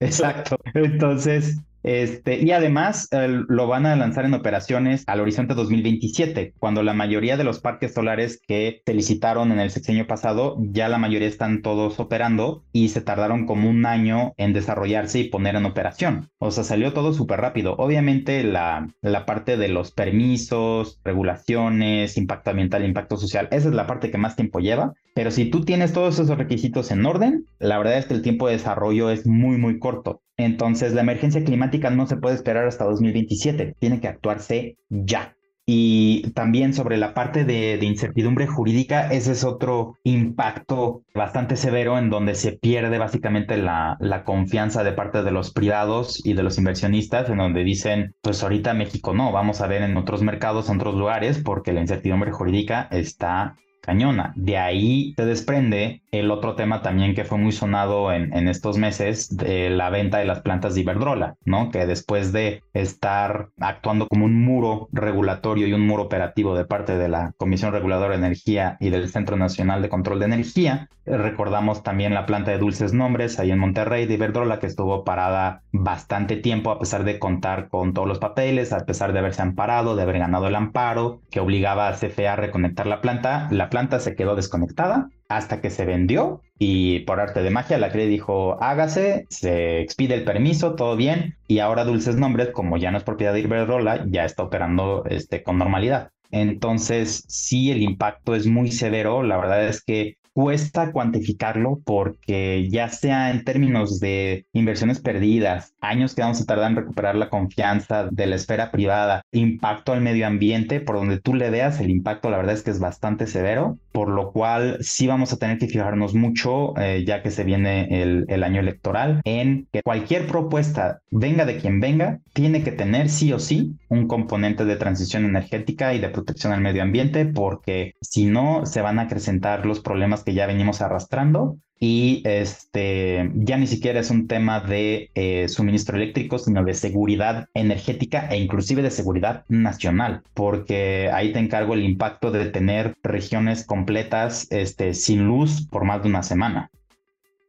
Exacto. 0.00 0.56
Entonces, 0.72 1.58
este, 1.82 2.38
y 2.38 2.50
además 2.50 3.08
lo 3.12 3.66
van 3.66 3.86
a 3.86 3.96
lanzar 3.96 4.24
en 4.24 4.34
operaciones 4.34 5.04
al 5.06 5.20
horizonte 5.20 5.54
2027, 5.54 6.54
cuando 6.58 6.82
la 6.82 6.94
mayoría 6.94 7.36
de 7.36 7.44
los 7.44 7.60
parques 7.60 7.94
solares 7.94 8.40
que 8.46 8.82
se 8.84 8.94
licitaron 8.94 9.52
en 9.52 9.60
el 9.60 9.70
sexenio 9.70 10.06
pasado, 10.06 10.56
ya 10.60 10.88
la 10.88 10.98
mayoría 10.98 11.28
están 11.28 11.62
todos 11.62 12.00
operando 12.00 12.64
y 12.72 12.88
se 12.88 13.00
tardaron 13.00 13.46
como 13.46 13.68
un 13.70 13.86
año 13.86 14.34
en 14.36 14.52
desarrollarse 14.52 15.20
y 15.20 15.28
poner 15.28 15.56
en 15.56 15.66
operación. 15.66 16.30
O 16.38 16.50
sea, 16.50 16.64
salió 16.64 16.92
todo 16.92 17.12
súper 17.12 17.40
rápido. 17.40 17.74
Obviamente 17.78 18.42
la, 18.44 18.88
la 19.00 19.26
parte 19.26 19.56
de 19.56 19.68
los 19.68 19.92
permisos, 19.92 21.00
regulaciones, 21.04 22.16
impacto 22.16 22.50
ambiental, 22.50 22.84
impacto 22.84 23.16
social, 23.16 23.48
esa 23.50 23.68
es 23.68 23.74
la 23.74 23.86
parte 23.86 24.10
que 24.10 24.18
más 24.18 24.36
tiempo 24.36 24.60
lleva, 24.60 24.94
pero 25.18 25.32
si 25.32 25.46
tú 25.46 25.64
tienes 25.64 25.92
todos 25.92 26.20
esos 26.20 26.38
requisitos 26.38 26.92
en 26.92 27.04
orden, 27.04 27.44
la 27.58 27.76
verdad 27.78 27.98
es 27.98 28.06
que 28.06 28.14
el 28.14 28.22
tiempo 28.22 28.46
de 28.46 28.52
desarrollo 28.52 29.10
es 29.10 29.26
muy, 29.26 29.58
muy 29.58 29.80
corto. 29.80 30.22
Entonces, 30.36 30.94
la 30.94 31.00
emergencia 31.00 31.42
climática 31.42 31.90
no 31.90 32.06
se 32.06 32.18
puede 32.18 32.36
esperar 32.36 32.68
hasta 32.68 32.84
2027, 32.84 33.74
tiene 33.80 33.98
que 33.98 34.06
actuarse 34.06 34.76
ya. 34.88 35.34
Y 35.66 36.30
también 36.34 36.72
sobre 36.72 36.98
la 36.98 37.14
parte 37.14 37.44
de, 37.44 37.84
incertidumbre 37.84 38.46
jurídica, 38.46 39.08
ese 39.12 39.32
es 39.32 39.42
otro 39.42 39.96
impacto 40.04 41.02
bastante 41.16 41.56
severo 41.56 41.98
en 41.98 42.10
donde 42.10 42.36
se 42.36 42.52
pierde 42.52 42.96
básicamente 42.98 43.56
la, 43.56 43.96
la, 43.98 44.22
confianza 44.22 44.84
de 44.84 44.92
parte 44.92 45.24
de 45.24 45.32
los 45.32 45.50
privados 45.52 46.24
y 46.24 46.34
de 46.34 46.44
los 46.44 46.58
inversionistas, 46.58 47.28
en 47.28 47.38
donde 47.38 47.64
dicen, 47.64 48.14
pues 48.22 48.40
ahorita 48.44 48.72
México 48.72 49.12
no, 49.14 49.32
vamos 49.32 49.62
a 49.62 49.66
ver 49.66 49.82
en 49.82 49.96
otros 49.96 50.22
mercados, 50.22 50.70
en 50.70 50.76
otros 50.76 50.94
lugares, 50.94 51.40
porque 51.44 51.72
la 51.72 51.80
incertidumbre 51.80 52.30
jurídica 52.30 52.86
está 52.92 53.56
cañona. 53.80 54.32
De 54.36 54.58
ahí 54.58 55.14
se 55.16 55.24
desprende 55.24 56.02
el 56.10 56.30
otro 56.30 56.54
tema 56.54 56.82
también 56.82 57.14
que 57.14 57.24
fue 57.24 57.38
muy 57.38 57.52
sonado 57.52 58.12
en, 58.12 58.48
estos 58.48 58.78
meses 58.78 59.36
de 59.36 59.70
la 59.70 59.90
venta 59.90 60.18
de 60.18 60.24
las 60.24 60.40
plantas 60.40 60.74
de 60.74 60.80
Iberdrola, 60.80 61.36
¿no? 61.44 61.70
Que 61.70 61.86
después 61.86 62.32
de 62.32 62.62
estar 62.72 63.48
actuando 63.60 64.06
como 64.08 64.24
un 64.24 64.42
muro 64.42 64.88
regulatorio 64.92 65.66
y 65.66 65.72
un 65.72 65.86
muro 65.86 66.04
operativo 66.04 66.54
de 66.54 66.64
parte 66.64 66.96
de 66.96 67.08
la 67.08 67.32
Comisión 67.36 67.72
Reguladora 67.72 68.10
de 68.10 68.26
Energía 68.26 68.76
y 68.80 68.90
del 68.90 69.08
Centro 69.08 69.36
Nacional 69.36 69.82
de 69.82 69.88
Control 69.88 70.18
de 70.18 70.26
Energía, 70.26 70.88
recordamos 71.04 71.82
también 71.82 72.14
la 72.14 72.26
planta 72.26 72.50
de 72.50 72.58
Dulces 72.58 72.92
Nombres 72.92 73.38
ahí 73.38 73.50
en 73.50 73.58
Monterrey 73.58 74.06
de 74.06 74.14
Iberdrola 74.14 74.58
que 74.58 74.66
estuvo 74.66 75.04
parada 75.04 75.62
bastante 75.72 76.36
tiempo 76.36 76.70
a 76.70 76.78
pesar 76.78 77.04
de 77.04 77.18
contar 77.18 77.68
con 77.68 77.92
todos 77.92 78.08
los 78.08 78.18
papeles, 78.18 78.72
a 78.72 78.84
pesar 78.86 79.12
de 79.12 79.18
haberse 79.18 79.42
amparado, 79.42 79.96
de 79.96 80.02
haber 80.02 80.18
ganado 80.18 80.46
el 80.46 80.54
amparo 80.54 81.20
que 81.30 81.40
obligaba 81.40 81.88
a 81.88 81.92
CFE 81.92 82.28
a 82.28 82.36
reconectar 82.36 82.86
la 82.86 83.00
planta. 83.00 83.48
La 83.50 83.70
planta 83.70 83.77
se 84.00 84.14
quedó 84.14 84.34
desconectada 84.34 85.08
hasta 85.28 85.60
que 85.60 85.70
se 85.70 85.84
vendió 85.84 86.42
y 86.58 87.00
por 87.00 87.20
arte 87.20 87.42
de 87.42 87.50
magia 87.50 87.78
la 87.78 87.90
CRE 87.90 88.06
dijo 88.06 88.62
hágase, 88.62 89.26
se 89.30 89.80
expide 89.80 90.14
el 90.14 90.24
permiso, 90.24 90.74
todo 90.74 90.96
bien 90.96 91.36
y 91.46 91.60
ahora 91.60 91.84
Dulces 91.84 92.16
Nombres, 92.16 92.50
como 92.50 92.76
ya 92.76 92.90
no 92.90 92.98
es 92.98 93.04
propiedad 93.04 93.32
de 93.32 93.40
Iberdrola, 93.40 94.04
ya 94.08 94.24
está 94.24 94.42
operando 94.42 95.04
este, 95.06 95.42
con 95.42 95.58
normalidad. 95.58 96.10
Entonces, 96.30 97.24
sí, 97.28 97.70
el 97.70 97.82
impacto 97.82 98.34
es 98.34 98.46
muy 98.46 98.70
severo. 98.70 99.22
La 99.22 99.38
verdad 99.38 99.66
es 99.66 99.82
que 99.82 100.17
cuesta 100.38 100.92
cuantificarlo 100.92 101.80
porque 101.84 102.68
ya 102.70 102.90
sea 102.90 103.32
en 103.32 103.42
términos 103.42 103.98
de 103.98 104.46
inversiones 104.52 105.00
perdidas, 105.00 105.74
años 105.80 106.14
que 106.14 106.22
vamos 106.22 106.40
a 106.40 106.44
tardar 106.44 106.70
en 106.70 106.76
recuperar 106.76 107.16
la 107.16 107.28
confianza 107.28 108.06
de 108.08 108.26
la 108.28 108.36
esfera 108.36 108.70
privada, 108.70 109.22
impacto 109.32 109.92
al 109.92 110.00
medio 110.00 110.28
ambiente, 110.28 110.78
por 110.78 110.94
donde 110.94 111.18
tú 111.18 111.34
le 111.34 111.50
veas, 111.50 111.80
el 111.80 111.90
impacto 111.90 112.30
la 112.30 112.36
verdad 112.36 112.54
es 112.54 112.62
que 112.62 112.70
es 112.70 112.78
bastante 112.78 113.26
severo, 113.26 113.78
por 113.90 114.10
lo 114.10 114.30
cual 114.30 114.76
sí 114.80 115.08
vamos 115.08 115.32
a 115.32 115.38
tener 115.38 115.58
que 115.58 115.66
fijarnos 115.66 116.14
mucho, 116.14 116.72
eh, 116.78 117.02
ya 117.04 117.20
que 117.20 117.32
se 117.32 117.42
viene 117.42 118.00
el, 118.00 118.24
el 118.28 118.44
año 118.44 118.60
electoral, 118.60 119.20
en 119.24 119.66
que 119.72 119.82
cualquier 119.82 120.28
propuesta, 120.28 121.00
venga 121.10 121.46
de 121.46 121.56
quien 121.56 121.80
venga, 121.80 122.20
tiene 122.32 122.62
que 122.62 122.70
tener 122.70 123.08
sí 123.08 123.32
o 123.32 123.40
sí 123.40 123.74
un 123.88 124.06
componente 124.06 124.64
de 124.64 124.76
transición 124.76 125.24
energética 125.24 125.94
y 125.94 125.98
de 125.98 126.10
protección 126.10 126.52
al 126.52 126.60
medio 126.60 126.84
ambiente, 126.84 127.26
porque 127.26 127.94
si 128.00 128.26
no, 128.26 128.66
se 128.66 128.82
van 128.82 129.00
a 129.00 129.02
acrecentar 129.02 129.66
los 129.66 129.80
problemas 129.80 130.22
que 130.22 130.27
ya 130.34 130.46
venimos 130.46 130.80
arrastrando 130.80 131.58
y 131.80 132.22
este 132.24 133.30
ya 133.36 133.56
ni 133.56 133.66
siquiera 133.66 134.00
es 134.00 134.10
un 134.10 134.26
tema 134.26 134.60
de 134.60 135.10
eh, 135.14 135.48
suministro 135.48 135.96
eléctrico, 135.96 136.38
sino 136.38 136.64
de 136.64 136.74
seguridad 136.74 137.48
energética 137.54 138.28
e 138.28 138.38
inclusive 138.38 138.82
de 138.82 138.90
seguridad 138.90 139.44
nacional, 139.48 140.22
porque 140.34 141.10
ahí 141.12 141.32
te 141.32 141.38
encargo 141.38 141.74
el 141.74 141.84
impacto 141.84 142.30
de 142.30 142.46
tener 142.46 142.96
regiones 143.02 143.64
completas 143.64 144.48
este, 144.50 144.94
sin 144.94 145.26
luz 145.26 145.66
por 145.68 145.84
más 145.84 146.02
de 146.02 146.08
una 146.08 146.22
semana 146.22 146.70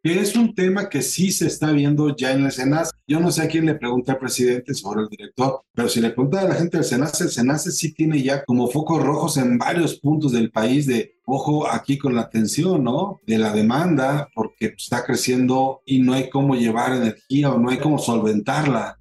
que 0.01 0.19
es 0.19 0.35
un 0.35 0.55
tema 0.55 0.89
que 0.89 1.01
sí 1.01 1.31
se 1.31 1.47
está 1.47 1.71
viendo 1.71 2.15
ya 2.15 2.31
en 2.31 2.45
el 2.45 2.51
SENAS. 2.51 2.91
Yo 3.07 3.19
no 3.19 3.31
sé 3.31 3.43
a 3.43 3.47
quién 3.47 3.65
le 3.65 3.75
pregunta 3.75 4.13
al 4.13 4.19
presidente 4.19 4.73
sobre 4.73 5.01
el 5.01 5.09
director, 5.09 5.61
pero 5.73 5.89
si 5.89 5.99
le 5.99 6.11
pregunta 6.11 6.41
a 6.41 6.47
la 6.47 6.55
gente 6.55 6.77
del 6.77 6.85
SENAS, 6.85 7.19
el 7.21 7.29
SENAS 7.29 7.63
sí 7.75 7.93
tiene 7.93 8.21
ya 8.21 8.43
como 8.45 8.69
focos 8.69 9.03
rojos 9.03 9.37
en 9.37 9.57
varios 9.57 9.99
puntos 9.99 10.31
del 10.31 10.51
país 10.51 10.85
de, 10.85 11.18
ojo, 11.35 11.69
aquí 11.69 11.97
con 11.97 12.15
la 12.15 12.21
atención, 12.21 12.83
¿no? 12.83 13.21
De 13.25 13.37
la 13.37 13.51
demanda, 13.51 14.29
porque 14.33 14.73
está 14.77 15.03
creciendo 15.03 15.81
y 15.85 15.99
no 15.99 16.13
hay 16.13 16.29
cómo 16.29 16.55
llevar 16.55 16.93
energía 16.93 17.51
o 17.51 17.57
no 17.57 17.69
hay 17.69 17.77
cómo 17.77 17.97
solventarla. 17.97 18.98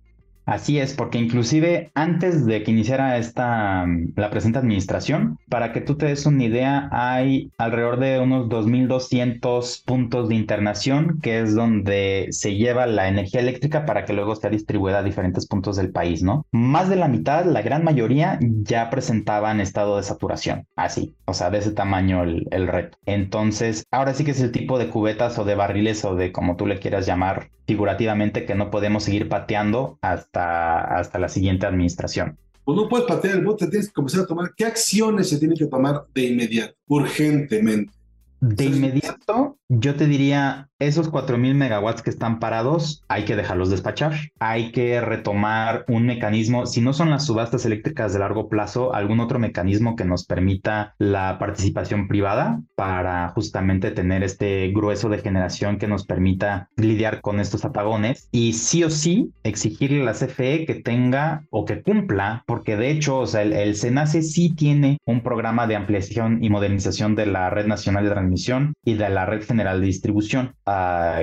Así 0.48 0.78
es, 0.78 0.94
porque 0.94 1.18
inclusive 1.18 1.90
antes 1.94 2.46
de 2.46 2.62
que 2.62 2.70
iniciara 2.70 3.18
esta 3.18 3.84
mm, 3.86 4.14
la 4.16 4.30
presente 4.30 4.58
administración, 4.58 5.38
para 5.50 5.74
que 5.74 5.82
tú 5.82 5.98
te 5.98 6.06
des 6.06 6.24
una 6.24 6.42
idea, 6.42 6.88
hay 6.90 7.52
alrededor 7.58 7.98
de 7.98 8.18
unos 8.18 8.48
2.200 8.48 9.84
puntos 9.84 10.30
de 10.30 10.36
internación, 10.36 11.20
que 11.20 11.40
es 11.40 11.54
donde 11.54 12.28
se 12.30 12.54
lleva 12.54 12.86
la 12.86 13.08
energía 13.08 13.40
eléctrica 13.40 13.84
para 13.84 14.06
que 14.06 14.14
luego 14.14 14.36
sea 14.36 14.48
distribuida 14.48 15.00
a 15.00 15.02
diferentes 15.02 15.46
puntos 15.46 15.76
del 15.76 15.90
país, 15.92 16.22
¿no? 16.22 16.46
Más 16.50 16.88
de 16.88 16.96
la 16.96 17.08
mitad, 17.08 17.44
la 17.44 17.60
gran 17.60 17.84
mayoría, 17.84 18.38
ya 18.40 18.88
presentaban 18.88 19.60
estado 19.60 19.98
de 19.98 20.02
saturación, 20.02 20.66
así, 20.76 21.14
o 21.26 21.34
sea, 21.34 21.50
de 21.50 21.58
ese 21.58 21.72
tamaño 21.72 22.22
el, 22.22 22.46
el 22.52 22.68
reto. 22.68 22.96
Entonces, 23.04 23.84
ahora 23.90 24.14
sí 24.14 24.24
que 24.24 24.30
es 24.30 24.40
el 24.40 24.52
tipo 24.52 24.78
de 24.78 24.88
cubetas 24.88 25.38
o 25.38 25.44
de 25.44 25.56
barriles 25.56 26.06
o 26.06 26.14
de 26.14 26.32
como 26.32 26.56
tú 26.56 26.66
le 26.66 26.78
quieras 26.78 27.04
llamar 27.04 27.50
figurativamente 27.68 28.46
que 28.46 28.54
no 28.54 28.70
podemos 28.70 29.04
seguir 29.04 29.28
pateando 29.28 29.98
hasta, 30.00 30.37
hasta 30.38 31.18
la 31.18 31.28
siguiente 31.28 31.66
administración. 31.66 32.38
Pues 32.64 32.76
no 32.76 32.88
puedes 32.88 33.06
patear 33.06 33.36
el 33.36 33.44
bote, 33.44 33.66
tienes 33.68 33.88
que 33.88 33.94
comenzar 33.94 34.20
a 34.22 34.26
tomar. 34.26 34.52
¿Qué 34.54 34.66
acciones 34.66 35.28
se 35.28 35.38
tienen 35.38 35.56
que 35.56 35.66
tomar 35.66 36.04
de 36.14 36.26
inmediato, 36.26 36.74
urgentemente? 36.86 37.92
De 38.40 38.66
inmediato, 38.66 39.58
yo 39.68 39.96
te 39.96 40.06
diría, 40.06 40.68
esos 40.78 41.10
4.000 41.10 41.54
megawatts 41.54 42.02
que 42.02 42.10
están 42.10 42.38
parados, 42.38 43.04
hay 43.08 43.24
que 43.24 43.36
dejarlos 43.36 43.70
despachar. 43.70 44.12
Hay 44.38 44.70
que 44.70 45.00
retomar 45.00 45.84
un 45.88 46.06
mecanismo, 46.06 46.66
si 46.66 46.80
no 46.80 46.92
son 46.92 47.10
las 47.10 47.26
subastas 47.26 47.66
eléctricas 47.66 48.12
de 48.12 48.20
largo 48.20 48.48
plazo, 48.48 48.94
algún 48.94 49.20
otro 49.20 49.38
mecanismo 49.38 49.96
que 49.96 50.04
nos 50.04 50.24
permita 50.24 50.94
la 50.98 51.38
participación 51.38 52.06
privada 52.06 52.60
para 52.76 53.28
justamente 53.30 53.90
tener 53.90 54.22
este 54.22 54.68
grueso 54.68 55.08
de 55.08 55.18
generación 55.18 55.78
que 55.78 55.88
nos 55.88 56.06
permita 56.06 56.68
lidiar 56.76 57.20
con 57.20 57.40
estos 57.40 57.64
apagones. 57.64 58.28
Y 58.30 58.52
sí 58.52 58.84
o 58.84 58.90
sí, 58.90 59.32
exigirle 59.42 60.02
a 60.02 60.04
la 60.04 60.12
CFE 60.12 60.64
que 60.64 60.76
tenga 60.76 61.44
o 61.50 61.64
que 61.64 61.82
cumpla, 61.82 62.44
porque 62.46 62.76
de 62.76 62.90
hecho, 62.90 63.18
o 63.18 63.26
sea, 63.26 63.42
el, 63.42 63.52
el 63.52 63.74
SENACE 63.74 64.22
sí 64.22 64.54
tiene 64.54 64.98
un 65.04 65.22
programa 65.22 65.66
de 65.66 65.76
ampliación 65.76 66.42
y 66.42 66.50
modernización 66.50 67.16
de 67.16 67.26
la 67.26 67.50
Red 67.50 67.66
Nacional 67.66 68.04
de 68.04 68.10
Transmisión 68.10 68.74
y 68.84 68.94
de 68.94 69.08
la 69.08 69.26
Red 69.26 69.44
General 69.44 69.80
de 69.80 69.86
Distribución 69.86 70.54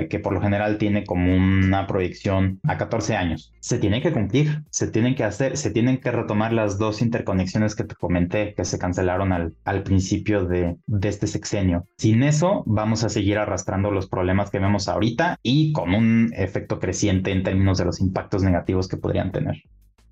que 0.08 0.18
por 0.18 0.32
lo 0.32 0.40
general 0.40 0.78
tiene 0.78 1.04
como 1.04 1.34
una 1.34 1.86
proyección 1.86 2.60
a 2.64 2.76
14 2.76 3.16
años. 3.16 3.52
Se 3.60 3.78
tiene 3.78 4.00
que 4.02 4.12
cumplir, 4.12 4.62
se 4.70 4.88
tienen 4.88 5.14
que 5.14 5.24
hacer, 5.24 5.56
se 5.56 5.70
tienen 5.70 5.98
que 5.98 6.10
retomar 6.10 6.52
las 6.52 6.78
dos 6.78 7.02
interconexiones 7.02 7.74
que 7.74 7.84
te 7.84 7.94
comenté 7.94 8.54
que 8.54 8.64
se 8.64 8.78
cancelaron 8.78 9.32
al, 9.32 9.56
al 9.64 9.82
principio 9.82 10.44
de, 10.44 10.76
de 10.86 11.08
este 11.08 11.26
sexenio. 11.26 11.86
Sin 11.98 12.22
eso, 12.22 12.62
vamos 12.66 13.04
a 13.04 13.08
seguir 13.08 13.38
arrastrando 13.38 13.90
los 13.90 14.08
problemas 14.08 14.50
que 14.50 14.58
vemos 14.58 14.88
ahorita 14.88 15.38
y 15.42 15.72
con 15.72 15.94
un 15.94 16.32
efecto 16.36 16.78
creciente 16.78 17.30
en 17.30 17.42
términos 17.42 17.78
de 17.78 17.84
los 17.84 18.00
impactos 18.00 18.42
negativos 18.42 18.88
que 18.88 18.96
podrían 18.96 19.32
tener. 19.32 19.62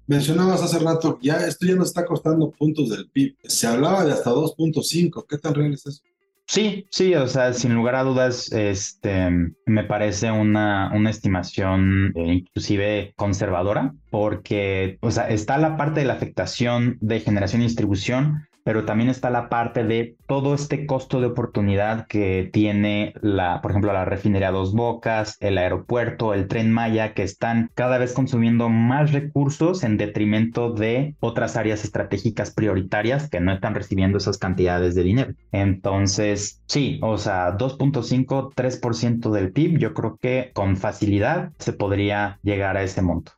Mencionabas 0.06 0.62
hace 0.62 0.78
rato, 0.80 1.18
ya 1.22 1.46
esto 1.46 1.64
ya 1.64 1.76
nos 1.76 1.88
está 1.88 2.04
costando 2.04 2.50
puntos 2.50 2.90
del 2.90 3.08
PIB. 3.08 3.36
Se 3.44 3.66
hablaba 3.66 4.04
de 4.04 4.12
hasta 4.12 4.30
2.5. 4.30 5.24
¿Qué 5.26 5.38
tan 5.38 5.54
real 5.54 5.72
es 5.72 5.86
eso? 5.86 6.02
Sí, 6.46 6.86
sí, 6.90 7.14
o 7.14 7.26
sea, 7.26 7.52
sin 7.54 7.74
lugar 7.74 7.94
a 7.96 8.02
dudas, 8.04 8.52
este, 8.52 9.30
me 9.66 9.84
parece 9.84 10.30
una, 10.30 10.90
una 10.94 11.10
estimación 11.10 12.12
eh, 12.16 12.34
inclusive 12.34 13.14
conservadora, 13.16 13.94
porque, 14.10 14.98
o 15.00 15.10
sea, 15.10 15.28
está 15.30 15.56
la 15.58 15.76
parte 15.76 16.00
de 16.00 16.06
la 16.06 16.12
afectación 16.14 16.98
de 17.00 17.20
generación 17.20 17.62
y 17.62 17.64
distribución, 17.64 18.46
pero 18.64 18.84
también 18.84 19.10
está 19.10 19.30
la 19.30 19.48
parte 19.48 19.84
de 19.84 20.16
todo 20.26 20.54
este 20.54 20.86
costo 20.86 21.20
de 21.20 21.26
oportunidad 21.26 22.06
que 22.06 22.48
tiene 22.52 23.12
la, 23.20 23.60
por 23.60 23.70
ejemplo, 23.70 23.92
la 23.92 24.06
refinería 24.06 24.50
Dos 24.50 24.74
Bocas, 24.74 25.36
el 25.40 25.58
aeropuerto, 25.58 26.34
el 26.34 26.48
tren 26.48 26.72
Maya, 26.72 27.12
que 27.12 27.22
están 27.22 27.70
cada 27.74 27.98
vez 27.98 28.14
consumiendo 28.14 28.68
más 28.70 29.12
recursos 29.12 29.84
en 29.84 29.98
detrimento 29.98 30.72
de 30.72 31.14
otras 31.20 31.56
áreas 31.56 31.84
estratégicas 31.84 32.52
prioritarias 32.52 33.28
que 33.28 33.40
no 33.40 33.52
están 33.52 33.74
recibiendo 33.74 34.18
esas 34.18 34.38
cantidades 34.38 34.94
de 34.94 35.02
dinero. 35.02 35.34
Entonces, 35.52 36.62
sí, 36.66 36.98
o 37.02 37.18
sea, 37.18 37.56
2.5, 37.56 38.54
3% 38.54 39.30
del 39.30 39.52
PIB, 39.52 39.78
yo 39.78 39.92
creo 39.94 40.18
que 40.20 40.50
con 40.54 40.76
facilidad 40.76 41.52
se 41.58 41.74
podría 41.74 42.38
llegar 42.42 42.76
a 42.78 42.82
ese 42.82 43.02
monto 43.02 43.32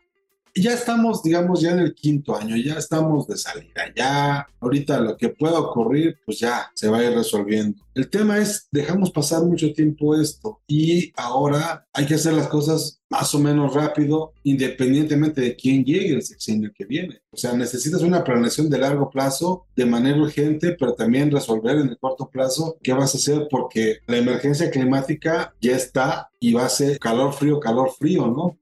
ya 0.62 0.72
estamos, 0.72 1.22
digamos, 1.22 1.60
ya 1.60 1.72
en 1.72 1.80
el 1.80 1.94
quinto 1.94 2.36
año, 2.36 2.56
ya 2.56 2.74
estamos 2.74 3.26
de 3.26 3.36
salida, 3.36 3.92
ya 3.94 4.46
ahorita 4.60 5.00
lo 5.00 5.16
que 5.16 5.28
pueda 5.28 5.58
ocurrir, 5.58 6.18
pues 6.24 6.38
ya 6.38 6.70
se 6.74 6.88
va 6.88 6.98
a 6.98 7.04
ir 7.04 7.12
resolviendo. 7.12 7.82
El 7.94 8.10
tema 8.10 8.38
es, 8.38 8.68
dejamos 8.70 9.10
pasar 9.10 9.42
mucho 9.42 9.72
tiempo 9.72 10.14
esto 10.20 10.60
y 10.66 11.12
ahora 11.16 11.86
hay 11.92 12.06
que 12.06 12.14
hacer 12.14 12.34
las 12.34 12.48
cosas 12.48 13.00
más 13.08 13.34
o 13.34 13.38
menos 13.38 13.72
rápido, 13.72 14.32
independientemente 14.42 15.40
de 15.40 15.56
quién 15.56 15.84
llegue 15.84 16.14
el 16.14 16.22
sexenio 16.22 16.72
que 16.74 16.84
viene. 16.84 17.20
O 17.30 17.36
sea, 17.36 17.52
necesitas 17.54 18.02
una 18.02 18.24
planeación 18.24 18.68
de 18.68 18.78
largo 18.78 19.08
plazo 19.10 19.66
de 19.76 19.86
manera 19.86 20.18
urgente, 20.18 20.76
pero 20.78 20.94
también 20.94 21.30
resolver 21.30 21.76
en 21.76 21.88
el 21.88 21.98
corto 21.98 22.28
plazo 22.28 22.76
qué 22.82 22.92
vas 22.92 23.14
a 23.14 23.18
hacer 23.18 23.46
porque 23.50 23.98
la 24.06 24.18
emergencia 24.18 24.70
climática 24.70 25.54
ya 25.60 25.76
está 25.76 26.30
y 26.40 26.52
va 26.52 26.66
a 26.66 26.70
ser 26.70 26.98
calor 26.98 27.32
frío, 27.32 27.60
calor 27.60 27.90
frío, 27.96 28.26
¿no? 28.26 28.58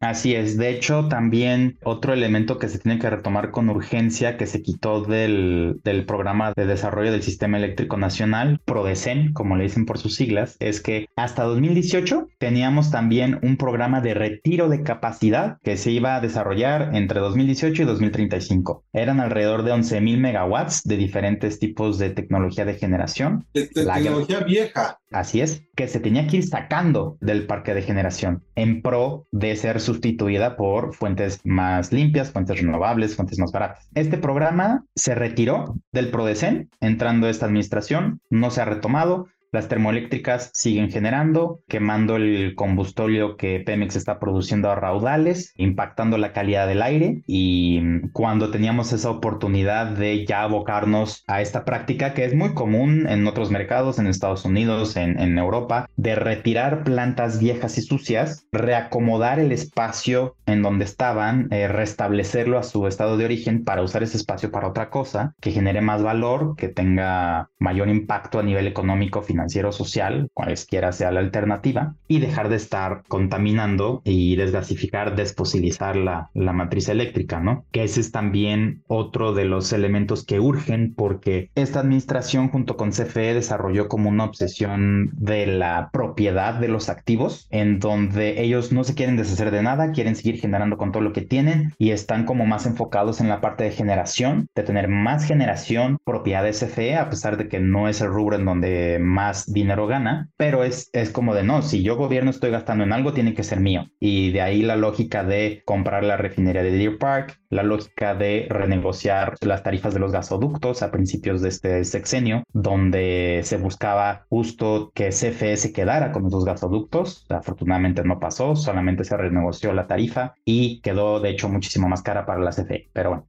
Así 0.00 0.34
es, 0.34 0.56
de 0.56 0.70
hecho 0.70 1.08
también 1.08 1.76
otro 1.82 2.12
elemento 2.12 2.58
que 2.58 2.68
se 2.68 2.78
tiene 2.78 3.00
que 3.00 3.10
retomar 3.10 3.50
con 3.50 3.68
urgencia 3.68 4.36
que 4.36 4.46
se 4.46 4.62
quitó 4.62 5.02
del, 5.02 5.80
del, 5.82 6.06
programa 6.06 6.52
de 6.54 6.66
desarrollo 6.66 7.10
del 7.10 7.24
sistema 7.24 7.58
eléctrico 7.58 7.96
nacional, 7.96 8.60
PRODECEN, 8.64 9.32
como 9.32 9.56
le 9.56 9.64
dicen 9.64 9.86
por 9.86 9.98
sus 9.98 10.14
siglas, 10.14 10.56
es 10.60 10.80
que 10.80 11.08
hasta 11.16 11.42
2018 11.42 12.28
teníamos 12.38 12.92
también 12.92 13.40
un 13.42 13.56
programa 13.56 14.00
de 14.00 14.14
retiro 14.14 14.68
de 14.68 14.84
capacidad 14.84 15.58
que 15.64 15.76
se 15.76 15.90
iba 15.90 16.14
a 16.14 16.20
desarrollar 16.20 16.90
entre 16.94 17.18
2018 17.18 17.82
y 17.82 17.84
2035. 17.84 18.84
Eran 18.92 19.18
alrededor 19.18 19.64
de 19.64 19.72
11.000 19.72 20.18
megawatts 20.18 20.84
de 20.84 20.96
diferentes 20.96 21.58
tipos 21.58 21.98
de 21.98 22.10
tecnología 22.10 22.64
de 22.64 22.74
generación. 22.74 23.46
De 23.52 23.66
tecnología 23.66 24.40
vieja. 24.40 24.98
Así 25.10 25.40
es, 25.40 25.62
que 25.74 25.88
se 25.88 26.00
tenía 26.00 26.26
que 26.26 26.38
ir 26.38 26.46
sacando 26.46 27.16
del 27.20 27.46
parque 27.46 27.74
de 27.74 27.82
generación 27.82 28.44
en 28.54 28.82
pro 28.82 29.26
de 29.32 29.56
ser 29.56 29.80
sustituida 29.88 30.56
por 30.56 30.94
fuentes 30.94 31.40
más 31.44 31.92
limpias, 31.92 32.30
fuentes 32.30 32.60
renovables, 32.60 33.16
fuentes 33.16 33.38
más 33.38 33.50
baratas. 33.52 33.88
Este 33.94 34.18
programa 34.18 34.84
se 34.94 35.14
retiró 35.14 35.76
del 35.92 36.10
PRODECEN 36.10 36.68
entrando 36.80 37.26
esta 37.28 37.46
administración, 37.46 38.20
no 38.28 38.50
se 38.50 38.60
ha 38.60 38.66
retomado. 38.66 39.28
Las 39.50 39.68
termoeléctricas 39.68 40.50
siguen 40.52 40.90
generando, 40.90 41.60
quemando 41.68 42.16
el 42.16 42.54
combustorio 42.54 43.36
que 43.36 43.60
Pemex 43.60 43.96
está 43.96 44.18
produciendo 44.18 44.70
a 44.70 44.74
raudales, 44.74 45.54
impactando 45.56 46.18
la 46.18 46.32
calidad 46.32 46.66
del 46.68 46.82
aire. 46.82 47.22
Y 47.26 47.80
cuando 48.12 48.50
teníamos 48.50 48.92
esa 48.92 49.10
oportunidad 49.10 49.86
de 49.86 50.26
ya 50.26 50.42
abocarnos 50.42 51.24
a 51.26 51.40
esta 51.40 51.64
práctica 51.64 52.12
que 52.12 52.26
es 52.26 52.34
muy 52.34 52.52
común 52.52 53.06
en 53.08 53.26
otros 53.26 53.50
mercados, 53.50 53.98
en 53.98 54.06
Estados 54.06 54.44
Unidos, 54.44 54.96
en, 54.96 55.18
en 55.18 55.38
Europa, 55.38 55.88
de 55.96 56.14
retirar 56.14 56.84
plantas 56.84 57.38
viejas 57.38 57.78
y 57.78 57.82
sucias, 57.82 58.46
reacomodar 58.52 59.38
el 59.38 59.52
espacio 59.52 60.36
en 60.46 60.62
donde 60.62 60.84
estaban, 60.84 61.48
eh, 61.52 61.68
restablecerlo 61.68 62.58
a 62.58 62.62
su 62.62 62.86
estado 62.86 63.16
de 63.16 63.24
origen 63.24 63.64
para 63.64 63.82
usar 63.82 64.02
ese 64.02 64.16
espacio 64.16 64.50
para 64.50 64.68
otra 64.68 64.90
cosa 64.90 65.34
que 65.40 65.52
genere 65.52 65.80
más 65.80 66.02
valor, 66.02 66.54
que 66.56 66.68
tenga 66.68 67.50
mayor 67.58 67.88
impacto 67.88 68.38
a 68.38 68.42
nivel 68.42 68.66
económico, 68.66 69.22
financiero, 69.22 69.37
social, 69.72 70.30
cualesquiera 70.34 70.92
sea 70.92 71.10
la 71.10 71.20
alternativa, 71.20 71.94
y 72.06 72.20
dejar 72.20 72.48
de 72.48 72.56
estar 72.56 73.02
contaminando 73.08 74.02
y 74.04 74.36
desgasificar, 74.36 75.16
desposilizar 75.16 75.96
la, 75.96 76.30
la 76.34 76.52
matriz 76.52 76.88
eléctrica, 76.88 77.40
¿no? 77.40 77.64
Que 77.72 77.84
ese 77.84 78.00
es 78.00 78.12
también 78.12 78.82
otro 78.86 79.32
de 79.32 79.44
los 79.44 79.72
elementos 79.72 80.24
que 80.24 80.40
urgen 80.40 80.94
porque 80.94 81.50
esta 81.54 81.80
administración 81.80 82.48
junto 82.48 82.76
con 82.76 82.90
CFE 82.90 83.34
desarrolló 83.34 83.88
como 83.88 84.08
una 84.08 84.24
obsesión 84.24 85.10
de 85.12 85.46
la 85.46 85.90
propiedad 85.92 86.54
de 86.54 86.68
los 86.68 86.88
activos, 86.88 87.46
en 87.50 87.78
donde 87.78 88.42
ellos 88.42 88.72
no 88.72 88.84
se 88.84 88.94
quieren 88.94 89.16
deshacer 89.16 89.50
de 89.50 89.62
nada, 89.62 89.92
quieren 89.92 90.16
seguir 90.16 90.40
generando 90.40 90.76
con 90.76 90.92
todo 90.92 91.02
lo 91.02 91.12
que 91.12 91.22
tienen 91.22 91.74
y 91.78 91.90
están 91.90 92.24
como 92.24 92.46
más 92.46 92.66
enfocados 92.66 93.20
en 93.20 93.28
la 93.28 93.40
parte 93.40 93.64
de 93.64 93.70
generación, 93.70 94.48
de 94.54 94.62
tener 94.62 94.88
más 94.88 95.24
generación, 95.24 95.98
propiedad 96.04 96.44
de 96.44 96.52
CFE, 96.52 96.96
a 96.96 97.10
pesar 97.10 97.36
de 97.36 97.48
que 97.48 97.60
no 97.60 97.88
es 97.88 98.00
el 98.00 98.08
rubro 98.08 98.36
en 98.36 98.44
donde 98.44 98.98
más 99.00 99.27
dinero 99.46 99.86
gana, 99.86 100.30
pero 100.36 100.64
es, 100.64 100.90
es 100.92 101.10
como 101.10 101.34
de 101.34 101.44
no, 101.44 101.62
si 101.62 101.82
yo 101.82 101.96
gobierno 101.96 102.30
estoy 102.30 102.50
gastando 102.50 102.84
en 102.84 102.92
algo, 102.92 103.12
tiene 103.12 103.34
que 103.34 103.44
ser 103.44 103.60
mío. 103.60 103.86
Y 103.98 104.30
de 104.32 104.42
ahí 104.42 104.62
la 104.62 104.76
lógica 104.76 105.24
de 105.24 105.62
comprar 105.64 106.04
la 106.04 106.16
refinería 106.16 106.62
de 106.62 106.72
Deer 106.72 106.98
Park, 106.98 107.40
la 107.50 107.62
lógica 107.62 108.14
de 108.14 108.46
renegociar 108.50 109.36
las 109.40 109.62
tarifas 109.62 109.94
de 109.94 110.00
los 110.00 110.12
gasoductos 110.12 110.82
a 110.82 110.90
principios 110.90 111.40
de 111.42 111.48
este 111.48 111.84
sexenio, 111.84 112.44
donde 112.52 113.40
se 113.44 113.56
buscaba 113.56 114.26
justo 114.28 114.92
que 114.94 115.08
CFE 115.08 115.56
se 115.56 115.72
quedara 115.72 116.12
con 116.12 116.26
esos 116.26 116.44
gasoductos. 116.44 117.26
Afortunadamente 117.28 118.04
no 118.04 118.18
pasó, 118.20 118.56
solamente 118.56 119.04
se 119.04 119.16
renegoció 119.16 119.72
la 119.72 119.86
tarifa 119.86 120.34
y 120.44 120.80
quedó 120.80 121.20
de 121.20 121.30
hecho 121.30 121.48
muchísimo 121.48 121.88
más 121.88 122.02
cara 122.02 122.26
para 122.26 122.40
la 122.40 122.50
CFE. 122.50 122.90
Pero 122.92 123.10
bueno, 123.10 123.26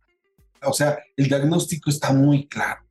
o 0.63 0.73
sea, 0.73 0.97
el 1.15 1.27
diagnóstico 1.27 1.89
está 1.89 2.13
muy 2.13 2.47
claro. 2.47 2.81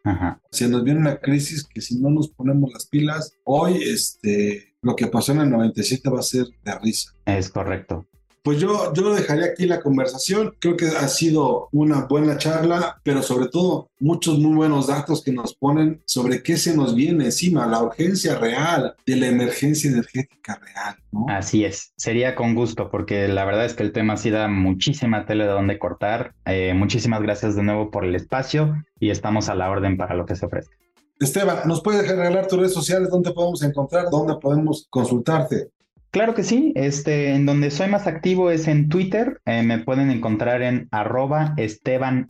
Se 0.51 0.69
nos 0.69 0.85
viene 0.85 1.01
una 1.01 1.19
crisis 1.19 1.65
que 1.65 1.81
si 1.81 2.01
no 2.01 2.11
nos 2.11 2.29
ponemos 2.31 2.73
las 2.73 2.87
pilas, 2.87 3.33
hoy 3.45 3.83
este, 3.83 4.75
lo 4.81 4.97
que 4.97 5.07
pasó 5.07 5.33
en 5.33 5.41
el 5.41 5.51
97 5.51 6.09
va 6.09 6.21
a 6.21 6.23
ser 6.23 6.47
de 6.65 6.79
risa. 6.79 7.13
Es 7.27 7.51
correcto. 7.51 8.07
Pues 8.49 8.61
yo, 8.61 8.95
yo 8.95 9.15
dejaría 9.15 9.45
aquí 9.45 9.67
la 9.67 9.79
conversación. 9.79 10.55
Creo 10.59 10.75
que 10.75 10.87
ha 10.87 11.07
sido 11.09 11.69
una 11.71 12.07
buena 12.07 12.39
charla, 12.39 12.99
pero 13.03 13.23
sobre 13.23 13.49
todo 13.49 13.91
muchos 14.01 14.39
muy 14.39 14.57
buenos 14.57 14.87
datos 14.87 15.23
que 15.23 15.33
nos 15.33 15.55
ponen 15.55 16.01
sobre 16.07 16.43
qué 16.43 16.57
se 16.57 16.75
nos 16.75 16.95
viene 16.95 17.27
encima, 17.27 17.67
la 17.67 17.83
urgencia 17.83 18.39
real 18.39 18.95
de 19.05 19.17
la 19.17 19.27
emergencia 19.27 19.91
energética 19.91 20.59
real. 20.65 20.97
Así 21.29 21.67
es, 21.67 21.93
sería 21.99 22.35
con 22.35 22.55
gusto, 22.55 22.91
porque 22.91 23.29
la 23.29 23.45
verdad 23.45 23.67
es 23.67 23.75
que 23.75 23.83
el 23.83 23.93
tema 23.93 24.17
sí 24.17 24.31
da 24.31 24.49
muchísima 24.49 25.27
tele 25.27 25.45
de 25.45 25.51
dónde 25.51 25.79
cortar. 25.79 26.33
Eh, 26.47 26.73
muchísimas 26.73 27.21
gracias 27.21 27.55
de 27.55 27.65
nuevo 27.65 27.91
por 27.91 28.07
el 28.07 28.15
espacio 28.15 28.83
y 28.99 29.11
estamos 29.11 29.51
a 29.51 29.57
la 29.57 29.69
orden 29.69 29.99
para 29.99 30.15
lo 30.15 30.25
que 30.25 30.37
se 30.37 30.47
ofrezca. 30.47 30.75
Esteban, 31.21 31.69
¿nos 31.69 31.83
puedes 31.83 32.09
regalar 32.09 32.47
tus 32.47 32.61
redes 32.61 32.73
sociales? 32.73 33.11
¿Dónde 33.11 33.31
podemos 33.31 33.63
encontrar? 33.63 34.07
¿Dónde 34.11 34.37
podemos 34.37 34.87
consultarte? 34.89 35.69
Claro 36.11 36.35
que 36.35 36.43
sí, 36.43 36.73
este, 36.75 37.35
en 37.35 37.45
donde 37.45 37.71
soy 37.71 37.89
más 37.89 38.07
activo 38.07 38.51
es 38.51 38.67
en 38.67 38.89
Twitter, 38.89 39.41
eh, 39.45 39.63
me 39.63 39.79
pueden 39.79 40.11
encontrar 40.11 40.63
en 40.63 40.89
arroba 40.91 41.53
estebancpp 41.59 42.27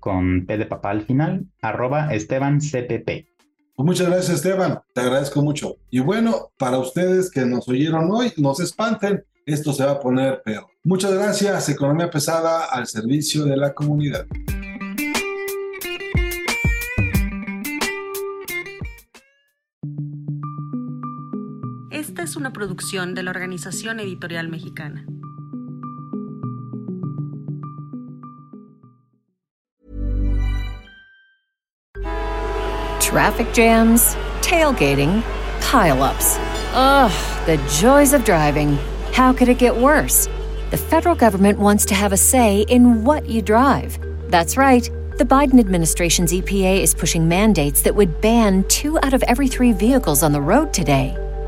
con 0.00 0.44
P 0.44 0.58
de 0.58 0.66
papá 0.66 0.90
al 0.90 1.06
final, 1.06 1.46
arroba 1.62 2.12
estebancpp. 2.12 3.26
Pues 3.74 3.86
muchas 3.86 4.08
gracias 4.08 4.36
Esteban, 4.36 4.80
te 4.92 5.00
agradezco 5.00 5.40
mucho. 5.40 5.76
Y 5.88 6.00
bueno, 6.00 6.50
para 6.58 6.78
ustedes 6.78 7.30
que 7.30 7.46
nos 7.46 7.66
oyeron 7.68 8.10
hoy, 8.10 8.32
no 8.36 8.54
se 8.54 8.64
espanten, 8.64 9.24
esto 9.46 9.72
se 9.72 9.86
va 9.86 9.92
a 9.92 10.00
poner 10.00 10.42
peor. 10.44 10.66
Muchas 10.84 11.14
gracias, 11.14 11.70
Economía 11.70 12.10
Pesada 12.10 12.66
al 12.66 12.86
servicio 12.86 13.44
de 13.44 13.56
la 13.56 13.72
comunidad. 13.72 14.26
Producción 22.52 23.14
de 23.14 23.22
la 23.22 23.30
Organización 23.30 24.00
Editorial 24.00 24.48
Mexicana. 24.48 25.04
Traffic 33.00 33.52
jams, 33.52 34.16
tailgating, 34.40 35.22
pileups. 35.60 36.38
Ugh, 36.74 37.12
the 37.46 37.58
joys 37.80 38.14
of 38.14 38.24
driving. 38.24 38.78
How 39.12 39.32
could 39.32 39.48
it 39.48 39.58
get 39.58 39.76
worse? 39.76 40.28
The 40.70 40.78
federal 40.78 41.14
government 41.14 41.58
wants 41.58 41.84
to 41.86 41.94
have 41.94 42.12
a 42.12 42.16
say 42.16 42.62
in 42.68 43.04
what 43.04 43.28
you 43.28 43.42
drive. 43.42 43.98
That's 44.30 44.56
right. 44.56 44.88
The 45.18 45.24
Biden 45.24 45.60
administration's 45.60 46.32
EPA 46.32 46.80
is 46.80 46.94
pushing 46.94 47.28
mandates 47.28 47.82
that 47.82 47.94
would 47.94 48.22
ban 48.22 48.64
two 48.68 48.98
out 49.02 49.12
of 49.12 49.22
every 49.24 49.46
three 49.46 49.72
vehicles 49.72 50.22
on 50.22 50.32
the 50.32 50.40
road 50.40 50.72
today. 50.72 51.14